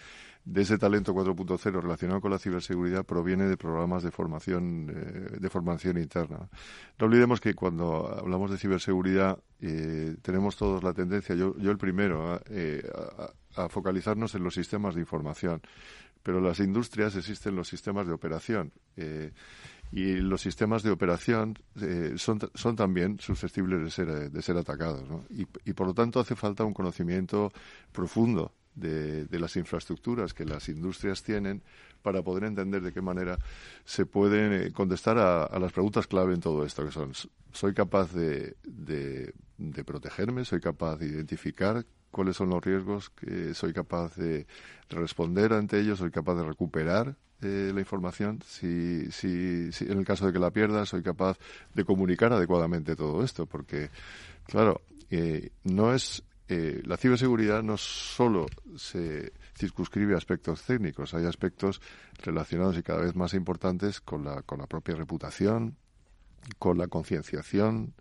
[0.44, 5.50] de ese talento 4.0 relacionado con la ciberseguridad proviene de programas de formación, eh, de
[5.50, 6.48] formación interna.
[6.98, 11.78] No olvidemos que cuando hablamos de ciberseguridad eh, tenemos todos la tendencia, yo, yo el
[11.78, 12.40] primero,
[13.54, 15.60] a, focalizarnos en los sistemas de información.
[16.22, 18.72] Pero en las industrias existen los sistemas de operación
[19.92, 25.04] y los sistemas de operación eh, son, son también susceptibles de ser, de ser atacados.
[25.28, 27.52] Y, y, por lo tanto hace falta un conocimiento
[27.92, 31.62] profundo de, las infraestructuras que las industrias tienen
[32.02, 33.38] para poder entender de qué manera
[33.84, 37.12] se pueden eh, contestar a, las preguntas clave en todo esto, que son,
[37.52, 40.44] ¿soy capaz de, de, protegerme?
[40.44, 43.10] ¿Soy capaz de identificar cuáles son los riesgos?
[43.10, 44.46] que ¿Soy capaz de
[44.90, 45.98] responder ante ellos?
[45.98, 50.52] ¿Soy capaz de recuperar eh, la información, si, si, en el caso de que la
[50.52, 51.38] pierda, soy capaz
[51.74, 53.90] de comunicar adecuadamente todo esto, porque,
[54.44, 54.80] claro,
[55.10, 61.80] eh, no es eh, la ciberseguridad no solo se circunscribe a aspectos técnicos, hay aspectos
[62.22, 65.76] relacionados y cada vez más importantes con la, con la propia reputación,
[66.58, 67.94] con la concienciación,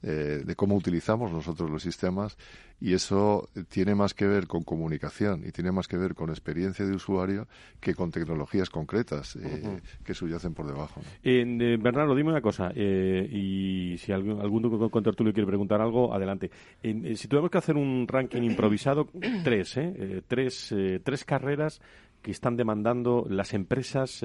[0.00, 2.38] eh, de cómo utilizamos nosotros los sistemas
[2.80, 6.86] y eso tiene más que ver con comunicación y tiene más que ver con experiencia
[6.86, 7.48] de usuario
[7.80, 11.00] que con tecnologías concretas eh, que subyacen por debajo.
[11.24, 16.48] Eh, Bernardo, dime una cosa y si algún, algún contertulio quiere preguntar algo, adelante.
[16.80, 19.08] si tuviéramos que hacer un ranking improvisado,
[19.42, 19.80] tres,
[20.28, 21.80] tres, tres carreras
[22.22, 24.24] que están demandando las empresas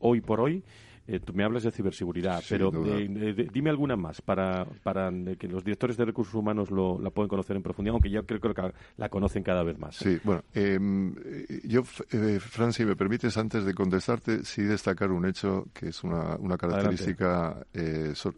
[0.00, 0.62] hoy por hoy
[1.06, 5.62] eh, tú me hablas de ciberseguridad, pero eh, dime alguna más para, para que los
[5.62, 9.10] directores de recursos humanos lo, la puedan conocer en profundidad, aunque yo creo, que la
[9.10, 9.96] conocen cada vez más.
[9.96, 11.14] Sí, bueno, em,
[11.64, 16.02] yo, eh, Fran, si me permites, antes de contestarte, sí destacar un hecho que es
[16.04, 17.66] una, una característica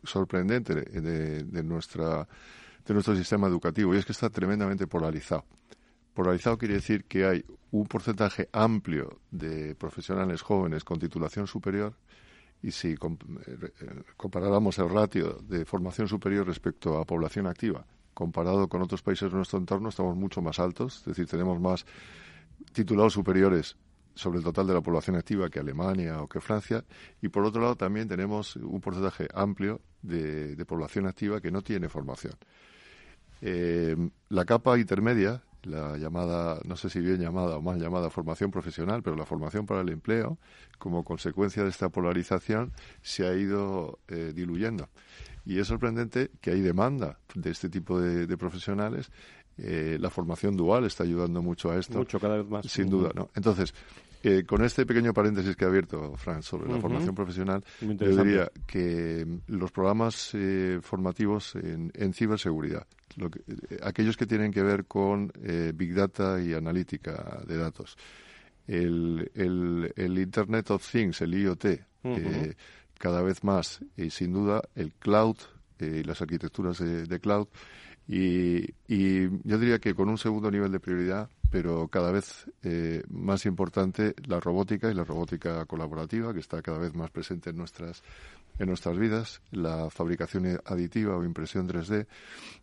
[0.03, 2.27] sorprendente de, de, nuestra,
[2.85, 5.45] de nuestro sistema educativo, y es que está tremendamente polarizado.
[6.15, 11.95] Polarizado quiere decir que hay un porcentaje amplio de profesionales jóvenes con titulación superior
[12.67, 18.69] y si eh, eh, comparáramos el ratio de formación superior respecto a población activa, comparado
[18.69, 21.87] con otros países de nuestro entorno, estamos mucho más altos, es decir, tenemos más
[22.73, 23.77] titulados superiores
[24.17, 26.85] sobre el total de la población activa que Alemania o que Francia,
[27.23, 31.89] y por otro lado también tenemos un porcentaje amplio de, población activa que no tiene
[31.89, 32.35] formación.
[33.43, 33.95] Eh,
[34.31, 39.03] la capa intermedia la llamada, no sé si bien llamada o mal llamada formación profesional,
[39.03, 40.39] pero la formación para el empleo,
[40.79, 44.89] como consecuencia de esta polarización, se ha ido eh, diluyendo.
[45.45, 49.11] Y es sorprendente que hay demanda de este tipo de, profesionales.
[49.59, 51.99] Eh, la formación dual está ayudando mucho a esto.
[51.99, 52.67] Mucho, cada vez más.
[52.67, 53.31] Sin duda, ¿no?
[53.35, 53.73] Entonces,
[54.27, 58.51] eh, con este pequeño paréntesis que ha abierto Fran sobre la formación profesional, yo diría
[58.67, 60.37] que mm, los programas
[60.83, 62.87] formativos en, en ciberseguridad,
[63.19, 67.97] eh, aquellos que tienen que ver con eh, Big Data y analítica de datos.
[68.67, 72.55] El, el, Internet of Things, el IoT, eh,
[72.99, 75.37] cada vez más, y sin duda el cloud
[75.79, 77.47] y las arquitecturas de, cloud.
[78.09, 82.45] Y, y, yo diría que con un segundo nivel de prioridad, pero cada vez
[83.09, 87.57] más importante, la robótica y la robótica colaborativa, que está cada vez más presente en
[87.57, 88.03] nuestras
[88.59, 92.07] en nuestras vidas, la fabricación aditiva o impresión 3D.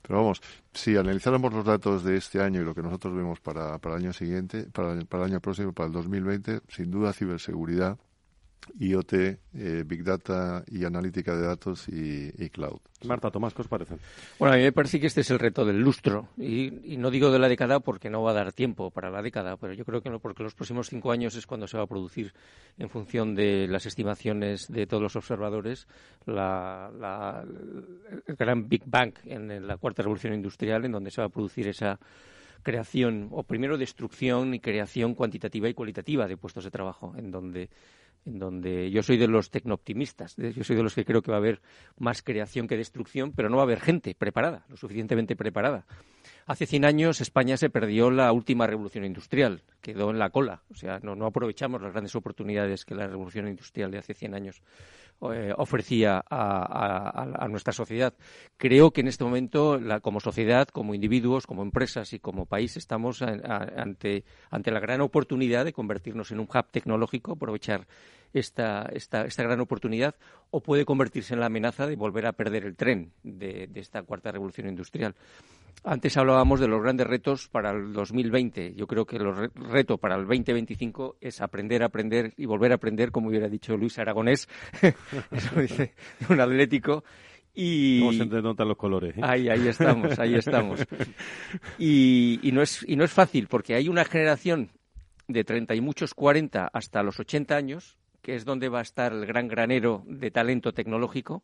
[0.04, 0.42] Pero vamos,
[0.76, 4.04] si analizáramos los datos de este año y lo que nosotros vemos para, para el
[4.04, 7.98] año siguiente, para, para el año próximo, para el 2020, sin duda ciberseguridad
[8.80, 12.80] IoT, eh, Big Data y analítica de datos y, cloud.
[13.06, 13.96] Marta, Tomás, ¿qué os parece?
[14.40, 16.30] Bueno, a mí me parece que este es el reto del lustro.
[16.38, 19.58] Y, no digo de la década porque no va a dar tiempo para la década,
[19.58, 21.88] pero yo creo que no, porque los próximos cinco años es cuando se va a
[21.88, 22.34] producir,
[22.78, 25.88] en función de las estimaciones de todos los observadores,
[26.26, 27.44] la,
[28.26, 31.68] el gran Big Bang en la cuarta revolución industrial, en donde se va a producir
[31.68, 32.00] esa
[32.64, 37.70] creación, o primero destrucción y creación cuantitativa y cualitativa de puestos de trabajo, en donde
[38.26, 41.38] en donde yo soy de los tecnooptimistas, yo soy de los que creo que va
[41.38, 41.62] a haber
[41.98, 45.86] más creación que destrucción, pero no va a haber gente preparada, lo suficientemente preparada.
[46.46, 50.76] Hace 100 años España se perdió la última revolución industrial, quedó en la cola, o
[50.76, 54.62] sea, no, aprovechamos las grandes oportunidades que la revolución industrial de hace 100 años
[55.32, 58.14] eh, ofrecía a, nuestra sociedad.
[58.58, 63.22] Creo que en este momento, como sociedad, como individuos, como empresas y como país, estamos
[63.22, 67.88] ante, ante la gran oportunidad de convertirnos en un hub tecnológico, aprovechar
[68.34, 70.16] esta, esta, esta gran oportunidad,
[70.52, 74.32] o puede convertirse en la amenaza de volver a perder el tren de esta cuarta
[74.32, 75.16] revolución industrial.
[75.84, 78.74] Antes hablábamos de los grandes retos para el 2020.
[78.76, 83.12] Yo creo que el reto para el 2025 es aprender, aprender y volver a aprender,
[83.12, 84.48] como hubiera dicho Luis Aragonés,
[85.32, 85.94] eso dice
[86.30, 87.04] un atlético.
[87.54, 89.16] Y ¿Cómo se notan los colores?
[89.18, 89.22] ¿eh?
[89.22, 90.86] Ahí, ahí estamos, ahí estamos.
[91.78, 94.72] Y, y, no es, y no es fácil, porque hay una generación
[95.28, 99.14] de 30 y muchos 40 hasta los 80 años, que es donde va a estar
[99.14, 101.44] el gran granero de talento tecnológico,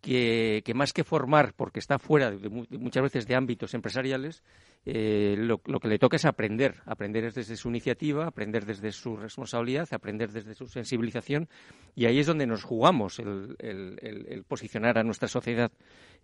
[0.00, 4.42] que, más que formar, porque está fuera de, muchas veces de ámbitos empresariales,
[4.86, 9.88] eh, lo, que le toca es aprender, aprender desde su iniciativa, aprender desde su responsabilidad,
[9.92, 11.48] aprender desde su sensibilización,
[11.94, 15.70] y ahí es donde nos jugamos el, posicionar a nuestra sociedad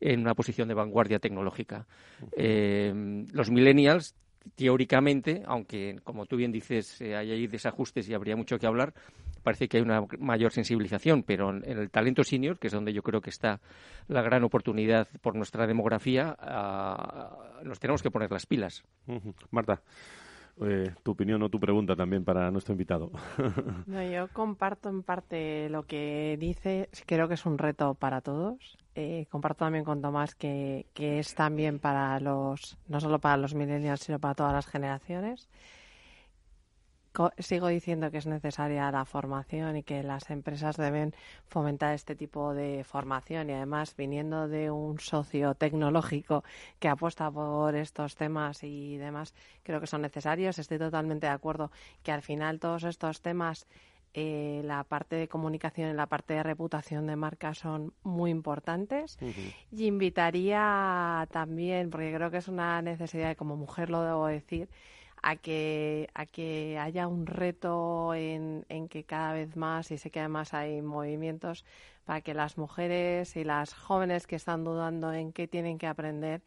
[0.01, 1.87] en una posición de vanguardia tecnológica.
[2.37, 4.14] Eh, los millennials
[4.55, 8.95] teóricamente, aunque como tú bien dices, eh, hay ahí desajustes y habría mucho que hablar,
[9.47, 13.05] parece que hay una mayor sensibilización, pero en el talento senior, que es donde yo
[13.05, 13.61] creo que está
[14.09, 18.82] la gran oportunidad por nuestra demografía, ah, nos tenemos que poner las pilas.
[19.53, 19.80] Marta.
[20.61, 23.12] Eh, tu opinión o tu pregunta también para nuestro invitado.
[23.86, 26.88] yo comparto en parte lo que dice.
[27.07, 28.78] Creo que es un reto para todos.
[28.97, 33.55] Eh, comparto también con Tomás que, que es también para los, no solo para los
[33.55, 35.49] millennials, sino para todas las generaciones
[37.39, 41.14] sigo diciendo que es necesaria la formación y que las empresas deben
[41.49, 46.45] fomentar este tipo de formación y además viniendo de un socio tecnológico
[46.79, 50.59] que apuesta por estos temas y demás, creo que son necesarios.
[50.59, 51.71] Estoy totalmente de acuerdo
[52.03, 53.67] que al final todos estos temas
[54.19, 59.19] eh, la parte de comunicación y la parte de reputación de marca son muy importantes.
[59.71, 64.71] Y invitaría también, porque creo que es una necesidad, como mujer lo debo decir,
[65.23, 70.11] a que, a que haya un reto en, en que cada vez más, y sé
[70.11, 71.64] que además hay movimientos,
[72.05, 76.41] para que las mujeres y las jóvenes que están dudando en qué tienen que aprender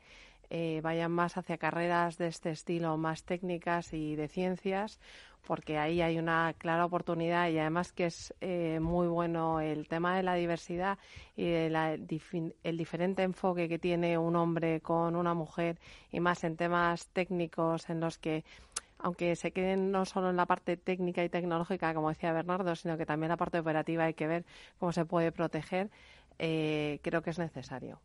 [0.49, 4.99] eh, vayan más hacia carreras de este estilo, más técnicas y de ciencias,
[5.45, 10.15] porque ahí hay una clara oportunidad y además que es eh, muy bueno el tema
[10.15, 10.97] de la diversidad
[11.35, 15.79] y el diferente enfoque que tiene un hombre con una mujer
[16.11, 18.43] y más en temas técnicos en los que
[18.99, 22.97] aunque se queden no solo en la parte técnica y tecnológica, como decía Bernardo, sino
[22.97, 24.45] que también la parte operativa hay que ver
[24.77, 25.89] cómo se puede proteger,
[26.37, 27.99] eh, creo que es necesario.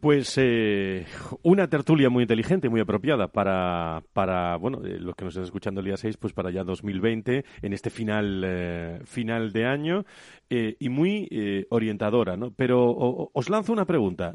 [0.00, 1.06] Pues eh,
[1.42, 5.80] una tertulia muy inteligente, muy apropiada para, para bueno, eh, los que nos están escuchando
[5.80, 10.04] el día 6, pues para ya 2020, en este final, eh, final de año,
[10.50, 11.28] y muy
[11.68, 12.52] orientadora, ¿no?
[12.52, 14.34] Pero os lanzo una pregunta,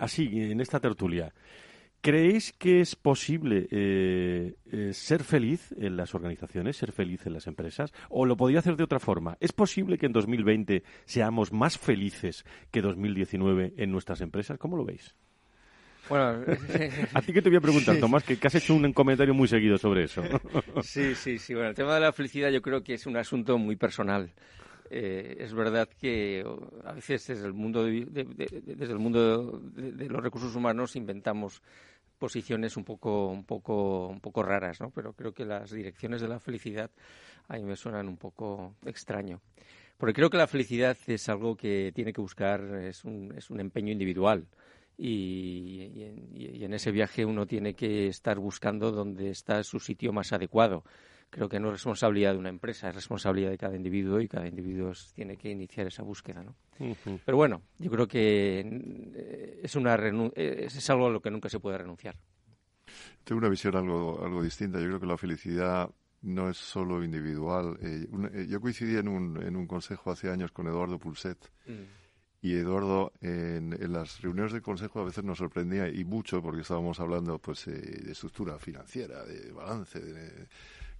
[0.00, 1.32] así, en esta tertulia.
[2.02, 7.46] ¿Creéis que es posible eh, eh, ser feliz en las organizaciones, ser feliz en las
[7.46, 7.92] empresas?
[8.08, 9.36] ¿O lo podría hacer de otra forma?
[9.38, 14.58] ¿Es posible que en 2020 seamos más felices que 2019 en nuestras empresas?
[14.58, 15.14] ¿Cómo lo veis?
[16.08, 16.44] Bueno,
[17.14, 19.78] a ti que te voy a preguntar, Tomás, que, has hecho un comentario muy seguido
[19.78, 20.24] sobre eso.
[20.82, 21.54] sí, sí, sí.
[21.54, 24.32] Bueno, el tema de la felicidad yo creo que es un asunto muy personal.
[24.94, 26.44] Eh, es verdad que
[26.84, 31.62] a veces desde el mundo desde el mundo de, los recursos humanos inventamos
[32.22, 34.90] posiciones un poco, un poco, un poco raras, ¿no?
[34.90, 36.88] Pero creo que las direcciones de la felicidad
[37.48, 39.40] a mí me suenan un poco extraño.
[39.96, 43.58] Porque creo que la felicidad es algo que tiene que buscar, es un, es un
[43.58, 44.46] empeño individual.
[44.96, 45.90] Y,
[46.32, 50.84] y, en, ese viaje uno tiene que estar buscando dónde está su sitio más adecuado
[51.32, 54.46] creo que no es responsabilidad de una empresa, es responsabilidad de cada individuo y cada
[54.46, 56.54] individuo tiene que iniciar esa búsqueda, ¿no?
[57.24, 61.48] Pero bueno, yo creo que eh, es, una eh, es algo a lo que nunca
[61.48, 62.16] se puede renunciar.
[63.24, 64.78] Tengo una visión algo, algo distinta.
[64.78, 65.88] Yo creo que la felicidad
[66.20, 67.78] no es solo individual.
[67.80, 71.50] Eh, yo coincidí en un, en un consejo hace años con Eduardo Pulset.
[71.66, 72.42] Mm.
[72.42, 76.60] Y Eduardo, en, en, las reuniones del consejo a veces nos sorprendía y mucho porque
[76.60, 80.48] estábamos hablando pues de estructura financiera, de balance, de,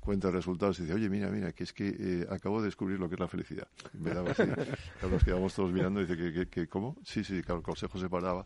[0.03, 3.09] cuenta resultados y dice, oye, mira, mira, que es que eh, acabo de descubrir lo
[3.09, 3.69] que es la felicidad.
[3.93, 4.43] Me daba así.
[5.11, 6.97] nos quedamos todos mirando y dice, ¿que, que, cómo?
[7.05, 8.45] Sí, sí, claro, el consejo se paraba.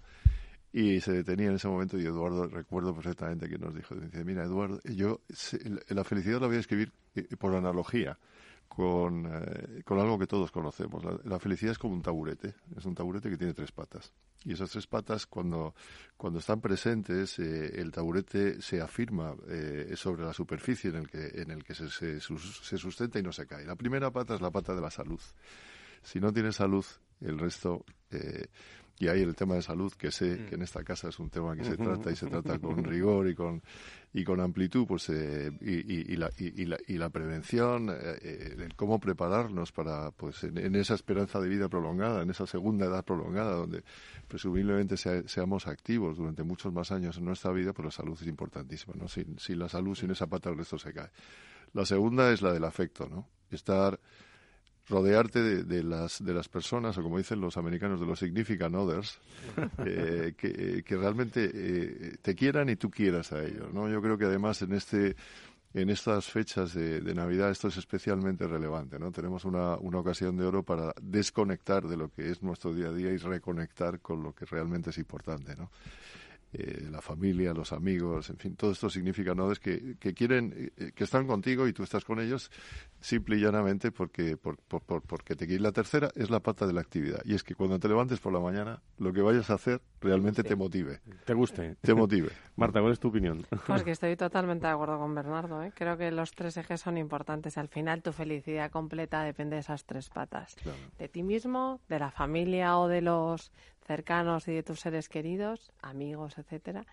[0.73, 4.45] Y se detenía en ese momento y Eduardo, recuerdo perfectamente que nos dijo, dice, mira,
[4.45, 5.23] Eduardo, yo
[5.89, 8.19] la felicidad la voy a escribir eh, por analogía
[8.69, 11.03] con, eh, con algo que todos conocemos.
[11.25, 14.13] La, felicidad es como un taburete, es un taburete que tiene tres patas.
[14.45, 15.75] Y esas tres patas, cuando,
[16.17, 21.27] cuando están presentes, eh, el taburete se afirma eh, sobre la superficie en el que,
[21.41, 23.65] en el que se, se, se sustenta y no se cae.
[23.65, 25.21] La primera pata es la pata de la salud.
[26.03, 26.85] Si no tiene salud,
[27.21, 27.85] el resto
[28.99, 30.47] y ahí el tema de salud, que sé mm.
[30.47, 33.29] que en esta casa es un tema que se trata y se trata con rigor
[33.29, 33.63] y con,
[34.15, 38.57] y con amplitud, pues, eh, y, y, la, y, la, y la prevención, eh, eh,
[38.59, 43.05] el cómo prepararnos para, pues, en, esa esperanza de vida prolongada, en esa segunda edad
[43.05, 43.85] prolongada, donde
[44.27, 48.95] presumiblemente seamos activos durante muchos más años en nuestra vida, pues la salud es importantísima,
[48.97, 49.09] ¿no?
[49.09, 51.11] Sin, sin la salud, sin esa pata, el resto se cae.
[51.75, 53.29] La segunda es la del afecto, ¿no?
[53.51, 54.01] Estar
[54.89, 59.19] rodearte de, las, de las personas, o como dicen los americanos, de los significant others,
[59.85, 63.73] eh, que, que, realmente eh, te quieran y tú quieras a ellos.
[63.73, 63.89] ¿no?
[63.89, 65.17] Yo creo que además en este
[65.75, 69.13] en estas fechas de, de, Navidad esto es especialmente relevante, ¿no?
[69.13, 72.93] Tenemos una, una ocasión de oro para desconectar de lo que es nuestro día a
[72.93, 75.71] día y reconectar con lo que realmente es importante, ¿no?
[76.53, 79.51] Eh, la familia, los amigos, en fin, todo esto significa ¿no?
[79.51, 82.51] es que, que quieren, eh, que están contigo y tú estás con ellos
[83.01, 85.63] simple y llanamente porque, por, por, porque te quiere.
[85.63, 88.33] La tercera es la pata de la actividad y es que cuando te levantes por
[88.33, 91.01] la mañana, lo que vayas a hacer realmente te motive.
[91.25, 91.77] Te guste.
[91.81, 92.31] Te motive.
[92.57, 93.45] Marta, ¿cuál es tu opinión?
[93.67, 95.63] Pues que estoy totalmente de acuerdo con Bernardo.
[95.63, 95.73] ¿eh?
[95.75, 97.59] Creo que los tres ejes son importantes.
[97.59, 100.57] Al final, tu felicidad completa depende de esas tres patas.
[100.99, 103.53] De ti mismo, de la familia o de los
[103.87, 106.85] cercanos y de tus seres queridos, amigos, etcétera,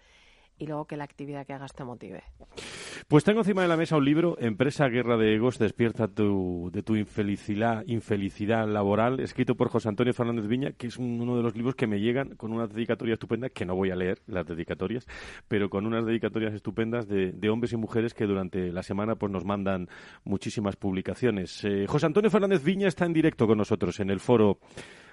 [0.58, 2.24] y luego que la actividad que hagas te motive.
[3.08, 6.84] Pues tengo encima de la mesa un libro, Empresa Guerra de Egos, despierta tu, de
[6.84, 11.56] tu infelicidad, infelicidad laboral, escrito por José Antonio Fernández Viña, que es uno de los
[11.56, 15.06] libros que me llegan con una dedicatoria estupenda, que no voy a leer las dedicatorias,
[15.48, 19.46] pero con unas dedicatorias estupendas de, hombres y mujeres que durante la semana pues nos
[19.46, 19.88] mandan
[20.24, 21.64] muchísimas publicaciones.
[21.66, 24.60] Eh, José Antonio Fernández Viña está en directo con nosotros en el foro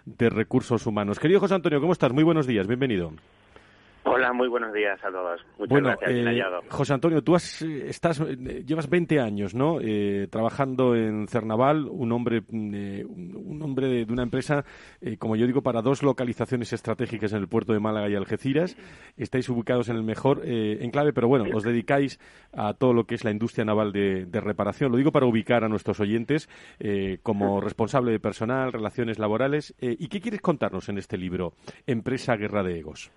[0.05, 1.19] de Recursos Humanos.
[1.19, 2.13] Querido José Antonio, ¿cómo estás?
[2.13, 3.13] Muy buenos días, bienvenido.
[4.05, 5.41] Hola, muy buenos días a todos.
[5.59, 9.79] Muchas gracias, eh, José Antonio, tú has, eh, estás, eh, llevas 20 años, ¿no?
[10.31, 14.65] trabajando en Cernaval, un hombre, un hombre de, una empresa,
[15.19, 18.77] como yo digo, para dos localizaciones estratégicas en el puerto de Málaga y Algeciras.
[19.17, 22.19] Estáis ubicados en el mejor enclave, pero bueno, os dedicáis
[22.53, 24.93] a todo lo que es la industria naval de, de reparación.
[24.93, 26.49] Lo digo para ubicar a nuestros oyentes
[27.23, 29.75] como responsable de personal, relaciones laborales.
[29.81, 31.53] ¿Y qué quieres contarnos en este libro,
[31.87, 33.11] Empresa Guerra de Egos?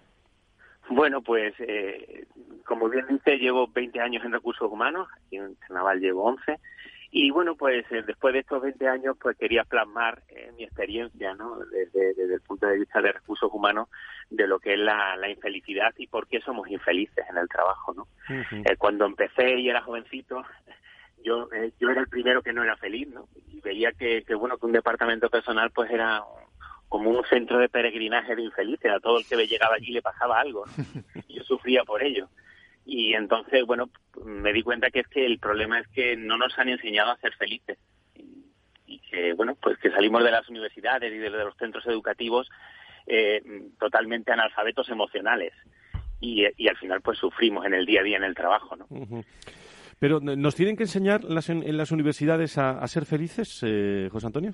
[0.89, 2.25] Bueno, pues eh,
[2.65, 6.59] como bien dice, llevo 20 años en recursos humanos, aquí en Naval llevo 11,
[7.11, 11.35] y bueno, pues eh, después de estos 20 años, pues quería plasmar eh, mi experiencia,
[11.35, 11.59] ¿no?
[11.65, 13.87] Desde, el punto de vista de recursos humanos,
[14.29, 18.07] de lo que es la, infelicidad y por qué somos infelices en el trabajo, ¿no?
[18.77, 20.43] cuando empecé y era jovencito,
[21.23, 21.47] yo
[21.79, 23.27] yo era el primero que no era feliz, ¿no?
[23.51, 26.23] Y veía que, que bueno, que un departamento personal pues era
[26.93, 28.91] como un centro de peregrinaje de infelices.
[28.91, 30.65] A todo el que llegaba allí le pasaba algo.
[31.27, 32.29] Y yo sufría por ello.
[32.85, 33.89] Y entonces, bueno,
[34.23, 37.17] me di cuenta que es que el problema es que no nos han enseñado a
[37.17, 37.79] ser felices.
[38.85, 42.47] Y que, bueno, pues que salimos de las universidades y de los centros educativos
[43.07, 43.41] eh,
[43.79, 45.51] totalmente analfabetos emocionales.
[46.21, 48.85] Y, al final, pues sufrimos en el día a día en el trabajo, ¿no?
[49.97, 54.53] Pero, ¿nos tienen que enseñar en, las universidades a, ser felices, eh, José Antonio?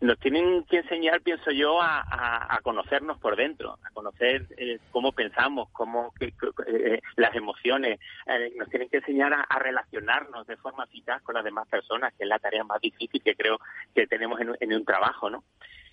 [0.00, 5.68] Nos tienen que enseñar, pienso yo, a, conocernos por dentro, a conocer eh, cómo pensamos,
[5.70, 8.00] cómo eh, las emociones.
[8.26, 12.24] Eh, nos tienen que enseñar a, relacionarnos de forma eficaz con las demás personas, que
[12.24, 13.58] es la tarea más difícil que creo
[13.94, 15.44] que tenemos en, un trabajo, ¿no?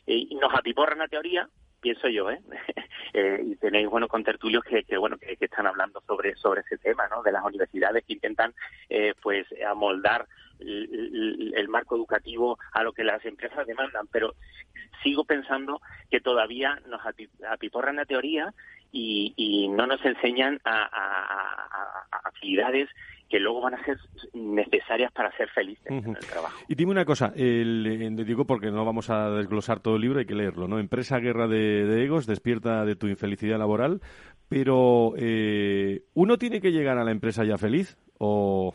[0.06, 1.48] Y nos atiporran la teoría,
[1.80, 2.42] pienso yo, ¿eh?
[3.46, 7.24] y tenéis bueno con tertulios que, bueno que, están hablando sobre sobre ese tema, ¿no?
[7.24, 8.54] De las universidades que intentan
[9.22, 10.28] pues amoldar
[10.60, 14.36] el, marco educativo a lo que las empresas demandan, pero
[15.02, 17.02] sigo pensando que todavía nos
[17.50, 18.54] apiporran la teoría
[18.92, 22.90] y, no nos enseñan a, actividades
[23.30, 23.98] que luego van a ser
[24.34, 26.56] necesarias para ser felices en el trabajo.
[26.68, 30.28] Y dime una cosa, el, digo porque no vamos a desglosar todo el libro, hay
[30.28, 30.78] que leerlo, ¿no?
[30.78, 34.02] Empresa Guerra de, Egos, despierta de tu infelicidad laboral,
[34.50, 38.74] pero eh, ¿uno tiene que llegar a la empresa ya feliz o...?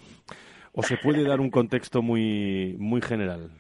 [0.73, 3.51] ¿O se puede dar un contexto muy, muy general?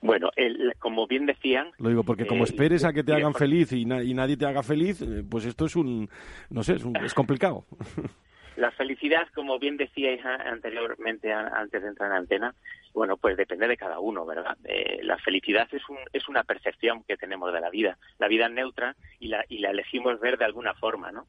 [0.00, 0.30] Bueno,
[0.78, 1.70] como bien decían...
[1.78, 4.62] Lo digo porque como eh, esperes a que te hagan feliz y, nadie te haga
[4.62, 6.08] feliz, eh, pues esto es un...
[6.50, 7.64] no sé, es, complicado.
[8.56, 12.54] La felicidad, como bien decíais anteriormente, antes de entrar en la antena,
[12.92, 14.58] bueno, pues depende de cada uno, ¿verdad?
[14.64, 17.96] Eh, la felicidad es, un, es una percepción que tenemos de la vida.
[18.18, 21.26] La vida es neutra y la, y la elegimos ver de alguna forma, ¿no?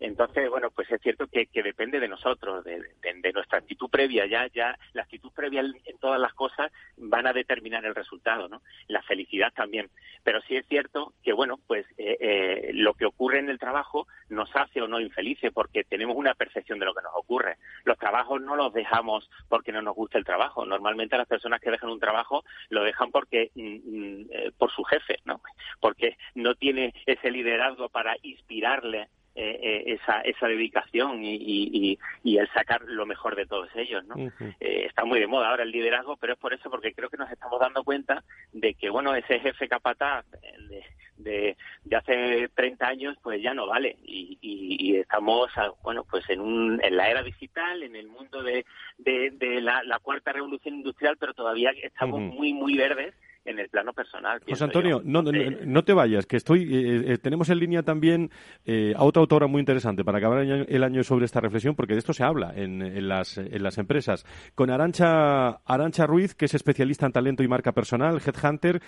[0.00, 4.26] Entonces, bueno, pues es cierto que, depende de nosotros, de, nuestra actitud previa.
[4.26, 8.62] Ya, ya la actitud previa en todas las cosas van a determinar el resultado, ¿no?
[8.88, 9.90] La felicidad también.
[10.22, 14.06] Pero sí es cierto que, bueno, pues eh, eh, lo que ocurre en el trabajo
[14.28, 17.56] nos hace o no infelices porque tenemos una percepción de lo que nos ocurre.
[17.84, 20.64] Los trabajos no los dejamos porque no nos gusta el trabajo.
[20.64, 24.82] Normalmente las personas que dejan un trabajo lo dejan porque mm, mm, eh, por su
[24.84, 25.40] jefe, ¿no?
[25.80, 29.08] Porque no tiene ese liderazgo para inspirarle
[29.38, 34.14] eh, eh, esa, esa dedicación y, y, el sacar lo mejor de todos ellos, ¿no?
[34.60, 37.18] Eh, está muy de moda ahora el liderazgo, pero es por eso, porque creo que
[37.18, 38.24] nos estamos dando cuenta
[38.54, 40.82] de que, bueno, ese jefe capataz de,
[41.18, 43.98] de, de hace 30 años, pues ya no vale.
[44.04, 45.50] Y, y, estamos,
[45.82, 48.64] bueno, pues en, un, en la era digital, en el mundo de,
[48.96, 53.14] de, la, cuarta revolución industrial, pero todavía estamos muy, muy verdes
[53.46, 54.40] en el plano personal.
[54.46, 58.30] José Antonio, no, no, te vayas, que estoy, eh, eh, tenemos en línea también
[58.64, 62.00] eh, a otra autora muy interesante para acabar el año, sobre esta reflexión, porque de
[62.00, 64.26] esto se habla en, en, las, en las empresas.
[64.54, 68.82] Con Arancha, Arancha Ruiz, que es especialista en talento y marca personal, Headhunter.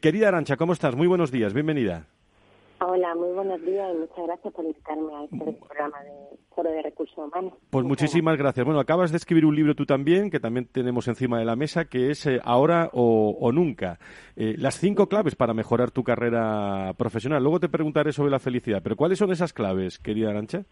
[0.00, 0.94] querida Arancha, ¿cómo estás?
[0.94, 2.06] Muy buenos días, bienvenida.
[2.80, 6.82] Hola, muy buenos días y muchas gracias por invitarme a este programa de Foro de
[6.82, 7.54] Recursos Humanos.
[7.70, 8.66] Pues muchísimas gracias.
[8.66, 11.84] Bueno, acabas de escribir un libro tú también, que también tenemos encima de la mesa,
[11.84, 13.98] que es eh, Ahora o, Nunca.
[14.36, 17.42] Eh, las cinco claves para mejorar tu carrera profesional.
[17.42, 20.64] Luego te preguntaré sobre la felicidad, pero ¿cuáles son esas claves, querida Arancha?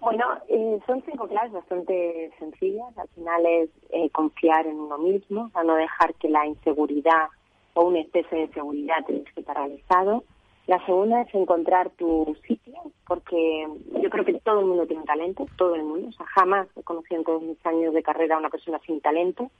[0.00, 2.96] Bueno, eh, son cinco claves bastante sencillas.
[2.98, 7.28] Al final es confiar en uno mismo, a no dejar que la inseguridad
[7.74, 10.24] o un exceso de inseguridad te que paralizado.
[10.66, 12.74] La segunda es encontrar tu sitio,
[13.06, 13.66] porque
[14.00, 16.08] yo creo que todo el mundo tiene talento, todo el mundo.
[16.08, 19.00] O sea, jamás he conocido en todos mis años de carrera a una persona sin
[19.00, 19.50] talento.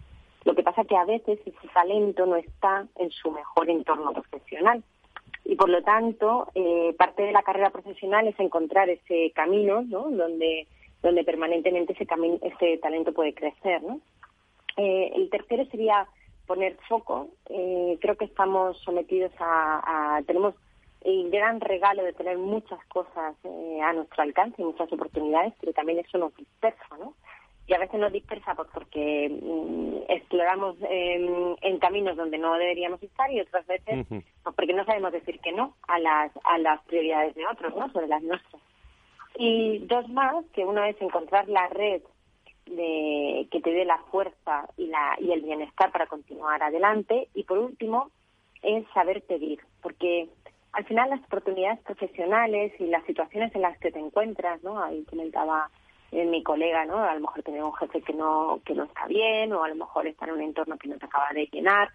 [0.44, 4.12] Lo que pasa es que a veces ese talento no está en su mejor entorno
[4.12, 4.82] profesional.
[5.44, 10.10] Y por lo tanto, eh, parte de la carrera profesional es encontrar ese camino, ¿no?
[10.10, 10.68] Donde,
[11.02, 12.06] donde permanentemente ese,
[12.42, 14.00] ese talento puede crecer, ¿no?
[14.76, 16.06] Eh, el tercero sería
[16.50, 17.28] poner foco.
[17.48, 20.56] Eh, creo que estamos sometidos a, tenemos
[21.02, 26.00] el gran regalo de tener muchas cosas eh, a nuestro alcance, muchas oportunidades, pero también
[26.00, 27.14] eso nos dispersa, ¿no?
[27.68, 33.30] Y a veces nos dispersa pues, porque mm, exploramos en caminos donde no deberíamos estar
[33.30, 34.24] y otras veces pues,
[34.56, 37.92] porque no sabemos decir que no a las, a las prioridades de otros, ¿no?
[37.92, 38.60] Sobre las nuestras.
[39.36, 42.02] Y dos más, que uno es encontrar la red
[42.70, 47.28] de, que te dé la fuerza y, la, y el bienestar para continuar adelante.
[47.34, 48.10] Y por último,
[48.62, 50.28] es saber pedir, porque
[50.72, 54.82] al final las oportunidades profesionales y las situaciones en las que te encuentras, ¿no?
[54.82, 55.68] Ahí comentaba
[56.12, 56.98] eh, mi colega, ¿no?
[56.98, 59.74] A lo mejor tener un jefe que no, que no está bien o a lo
[59.74, 61.88] mejor estar en un entorno que no te acaba de llenar.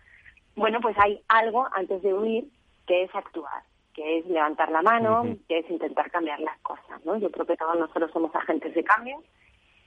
[0.56, 2.46] Bueno, pues hay algo antes de huir
[2.88, 3.64] que es actuar,
[3.94, 7.18] que es levantar la mano, que es intentar cambiar las cosas, ¿no?
[7.18, 9.22] Yo creo que todos nosotros somos agentes de cambio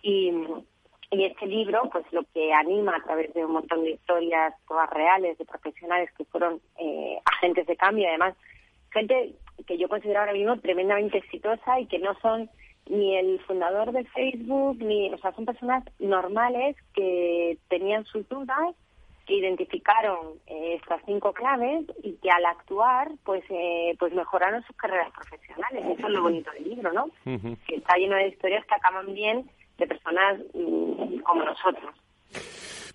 [0.02, 0.32] y,
[1.10, 4.90] y este libro, pues lo que anima a través de un montón de historias todas
[4.90, 8.34] reales de profesionales que fueron eh, agentes de cambio, además,
[8.92, 9.34] gente
[9.66, 12.50] que yo considero ahora mismo tremendamente exitosa y que no son
[12.88, 18.74] ni el fundador de Facebook, ni, o sea, son personas normales que tenían sus dudas,
[19.26, 24.76] que identificaron eh, estas cinco claves y que al actuar, pues, eh, pues mejoraron sus
[24.76, 25.84] carreras profesionales.
[25.98, 27.10] Eso es lo bonito del libro, ¿no?
[27.24, 31.94] Que está lleno de historias que acaban bien de personas mm, como nosotros.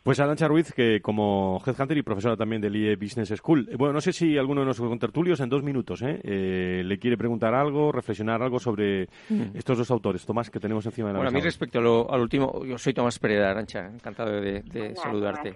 [0.03, 3.69] Pues Arancha Ruiz, que como headhunter y profesora también del IE Business School.
[3.71, 6.19] Eh, bueno, no sé si alguno de nuestros contertulios en dos minutos ¿eh?
[6.23, 9.55] Eh, le quiere preguntar algo, reflexionar algo sobre mm.
[9.55, 10.25] estos dos autores.
[10.25, 12.77] Tomás, que tenemos encima de la Bueno, a mí respecto a lo, al último, yo
[12.77, 15.55] soy Tomás Pereda, Arancha, encantado de, saludarte.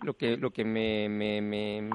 [0.00, 1.90] lo que, lo que me, me, me,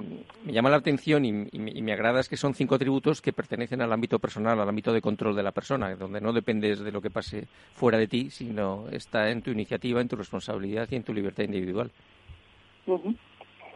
[0.46, 4.20] llama la atención y, me, agrada es que son cinco atributos que pertenecen al ámbito
[4.20, 7.48] personal, al ámbito de control de la persona, donde no dependes de lo que pase
[7.74, 11.46] fuera de ti, sino está en tu iniciativa, en tu responsabilidad y en tu libertad
[11.46, 11.90] individual.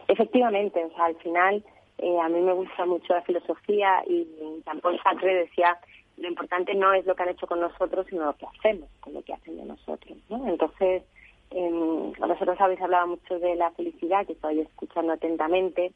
[0.06, 1.64] Efectivamente, o sea, al final
[1.98, 4.26] eh, a mí me gusta mucho la filosofía y
[4.64, 5.78] Jean-Paul Sartre decía
[6.18, 9.14] lo importante no es lo que han hecho con nosotros, sino lo que hacemos con
[9.14, 10.18] lo que hacen de nosotros.
[10.28, 10.46] ¿no?
[10.46, 11.02] Entonces,
[11.50, 15.92] eh, vosotros habéis hablado mucho de la felicidad, que estoy escuchando atentamente.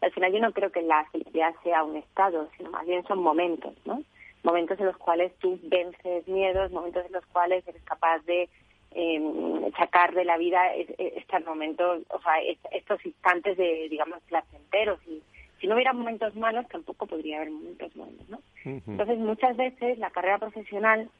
[0.00, 3.22] Al final yo no creo que la felicidad sea un estado, sino más bien son
[3.22, 4.02] momentos, ¿no?
[4.42, 8.48] Momentos en los cuales tú vences miedos, momentos en los cuales eres capaz de
[8.92, 9.20] eh,
[9.76, 12.34] sacar de la vida estos momentos, o sea,
[12.72, 15.00] estos instantes de, digamos, placenteros.
[15.06, 15.22] Y
[15.60, 18.40] si no hubiera momentos malos, tampoco podría haber momentos buenos, ¿no?
[18.64, 21.10] Entonces, muchas veces la carrera profesional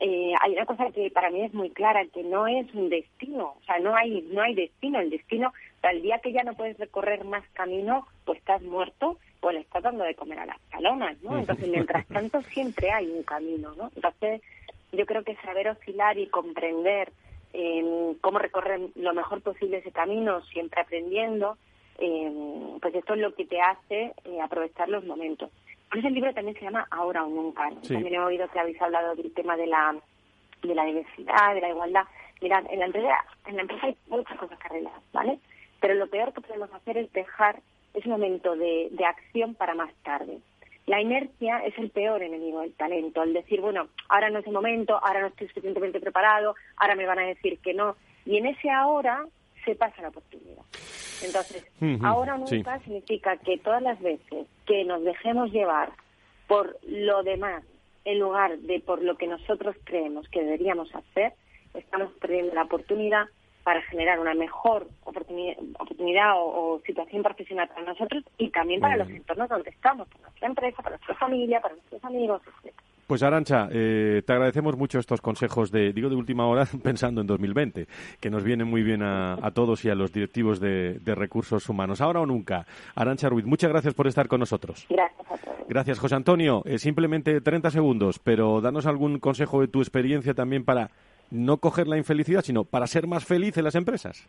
[0.00, 3.56] eh, hay una cosa que para mí es muy clara, que no es un destino,
[3.60, 5.52] o sea, no hay no hay destino, el destino,
[5.82, 9.82] el día que ya no puedes recorrer más camino, pues estás muerto, pues le estás
[9.82, 11.38] dando de comer a las palomas, ¿no?
[11.38, 13.90] Entonces, mientras tanto, siempre hay un camino, ¿no?
[13.96, 14.42] Entonces,
[14.92, 17.12] yo creo que saber oscilar y comprender
[17.52, 21.56] eh, cómo recorrer lo mejor posible ese camino, siempre aprendiendo,
[21.98, 25.50] eh, pues esto es lo que te hace eh, aprovechar los momentos.
[25.88, 27.70] Por eso el libro también se llama Ahora o Nunca.
[27.86, 29.96] También he oído que habéis hablado del tema de la,
[30.62, 32.04] de la diversidad, de la igualdad.
[32.40, 35.38] Mirad, en la empresa, en la empresa hay muchas cosas que arreglar, ¿vale?
[35.80, 37.60] Pero lo peor que podemos hacer es dejar
[37.94, 40.38] ese momento de, de acción para más tarde.
[40.88, 44.54] La inercia es el peor enemigo del talento, el decir, bueno, ahora no es el
[44.54, 47.94] momento, ahora no estoy suficientemente preparado, ahora me van a decir que no.
[48.24, 49.26] Y en ese ahora
[49.66, 50.62] se pasa la oportunidad.
[51.22, 51.66] Entonces,
[52.02, 55.92] ahora nunca significa que todas las veces que nos dejemos llevar
[56.46, 57.64] por lo demás
[58.06, 61.34] en lugar de por lo que nosotros creemos que deberíamos hacer,
[61.74, 63.26] estamos perdiendo la oportunidad
[63.68, 69.46] para generar una mejor oportunidad, o, situación profesional para nosotros y también para los entornos
[69.46, 72.72] donde estamos, para nuestra empresa, para nuestra familia, para nuestros amigos, etc.
[73.06, 77.26] Pues Arancha, eh, te agradecemos mucho estos consejos de, digo de última hora, pensando en
[77.26, 77.86] 2020,
[78.18, 82.00] que nos vienen muy bien a, todos y a los directivos de, recursos humanos.
[82.00, 82.64] Ahora o nunca.
[82.94, 84.86] Arancha Ruiz, muchas gracias por estar con nosotros.
[84.88, 85.68] Gracias a todos.
[85.68, 86.62] Gracias, José Antonio.
[86.64, 90.90] Eh, simplemente 30 segundos, pero danos algún consejo de tu experiencia también para
[91.30, 94.26] no coger la infelicidad, sino para ser más feliz en las empresas.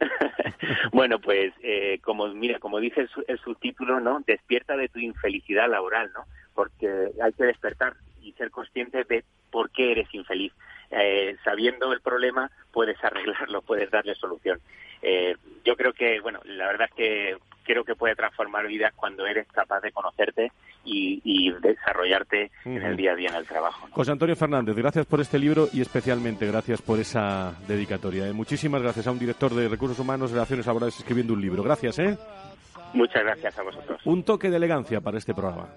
[0.92, 4.22] bueno, pues eh, como mira, como dice el, el subtítulo, ¿no?
[4.26, 6.24] Despierta de tu infelicidad laboral, ¿no?
[6.54, 10.52] Porque hay que despertar y ser consciente de por qué eres infeliz.
[10.90, 14.60] Eh, sabiendo el problema, puedes arreglarlo, puedes darle solución.
[15.02, 17.36] Eh, yo creo que, bueno, la verdad es que
[17.68, 20.50] creo que puede transformar vidas cuando eres capaz de conocerte
[20.84, 23.88] y, desarrollarte en el día a día en el trabajo.
[23.90, 28.26] José Antonio Fernández, gracias por este libro y especialmente gracias por esa dedicatoria.
[28.26, 28.32] ¿eh?
[28.32, 31.62] Muchísimas gracias a un director de Recursos Humanos, Relaciones Laborales, escribiendo un libro.
[31.62, 32.16] Gracias, ¿eh?
[32.94, 34.00] Muchas gracias a vosotros.
[34.06, 35.68] Un toque de elegancia para este programa.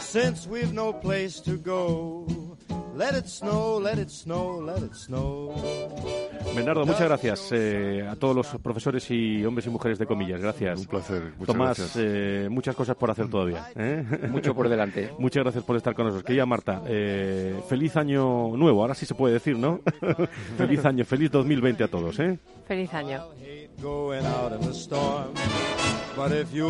[0.00, 2.26] Since we've no place to go,
[2.94, 5.54] let it snow, let it snow, let it snow.
[6.54, 10.40] Bernardo, muchas gracias eh, a todos los profesores y hombres y mujeres de comillas.
[10.40, 10.80] Gracias.
[10.80, 11.22] Un placer.
[11.38, 13.70] Muchas Tomás, eh, muchas cosas por hacer todavía.
[13.74, 14.04] ¿eh?
[14.30, 15.10] Mucho por delante.
[15.18, 16.26] muchas gracias por estar con nosotros.
[16.26, 16.82] Querida Marta,
[17.68, 18.82] feliz año nuevo.
[18.82, 19.80] Ahora sí se puede decir, ¿no?
[20.58, 22.18] feliz año, feliz 2020 a todos.
[22.18, 22.38] ¿eh?
[22.66, 23.22] Feliz año.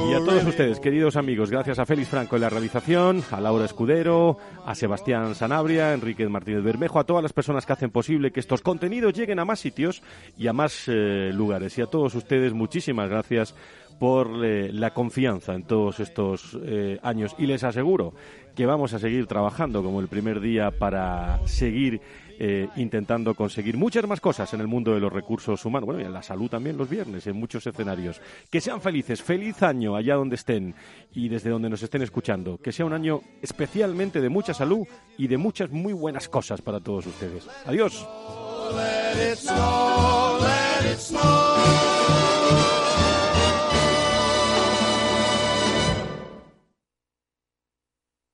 [0.09, 3.65] Y a todos ustedes, queridos amigos, gracias a Félix Franco en la realización, a Laura
[3.65, 8.31] Escudero, a Sebastián Sanabria, a Enrique Martínez Bermejo, a todas las personas que hacen posible
[8.31, 10.03] que estos contenidos lleguen a más sitios
[10.39, 11.77] y a más eh, lugares.
[11.77, 13.55] Y a todos ustedes, muchísimas gracias
[13.99, 17.35] por eh, la confianza en todos estos eh, años.
[17.39, 18.15] Y les aseguro
[18.55, 22.01] que vamos a seguir trabajando como el primer día para seguir
[22.45, 26.05] eh, intentando conseguir muchas más cosas en el mundo de los recursos humanos, bueno, y
[26.05, 28.21] en la salud también los viernes, en muchos escenarios.
[28.51, 30.75] Que sean felices, feliz año allá donde estén
[31.13, 32.59] y desde donde nos estén escuchando.
[32.59, 34.85] Que sea un año especialmente de mucha salud
[35.17, 37.47] y de muchas muy buenas cosas para todos ustedes.
[37.65, 38.05] Adiós.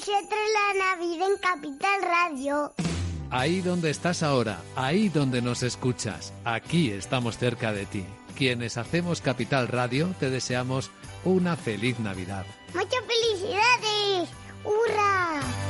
[0.00, 2.72] Nosotros la Navidad en Capital Radio.
[3.30, 8.06] Ahí donde estás ahora, ahí donde nos escuchas, aquí estamos cerca de ti.
[8.34, 10.90] Quienes hacemos Capital Radio te deseamos
[11.22, 12.46] una feliz Navidad.
[12.72, 14.30] ¡Muchas felicidades!
[14.64, 15.69] ¡Hurra!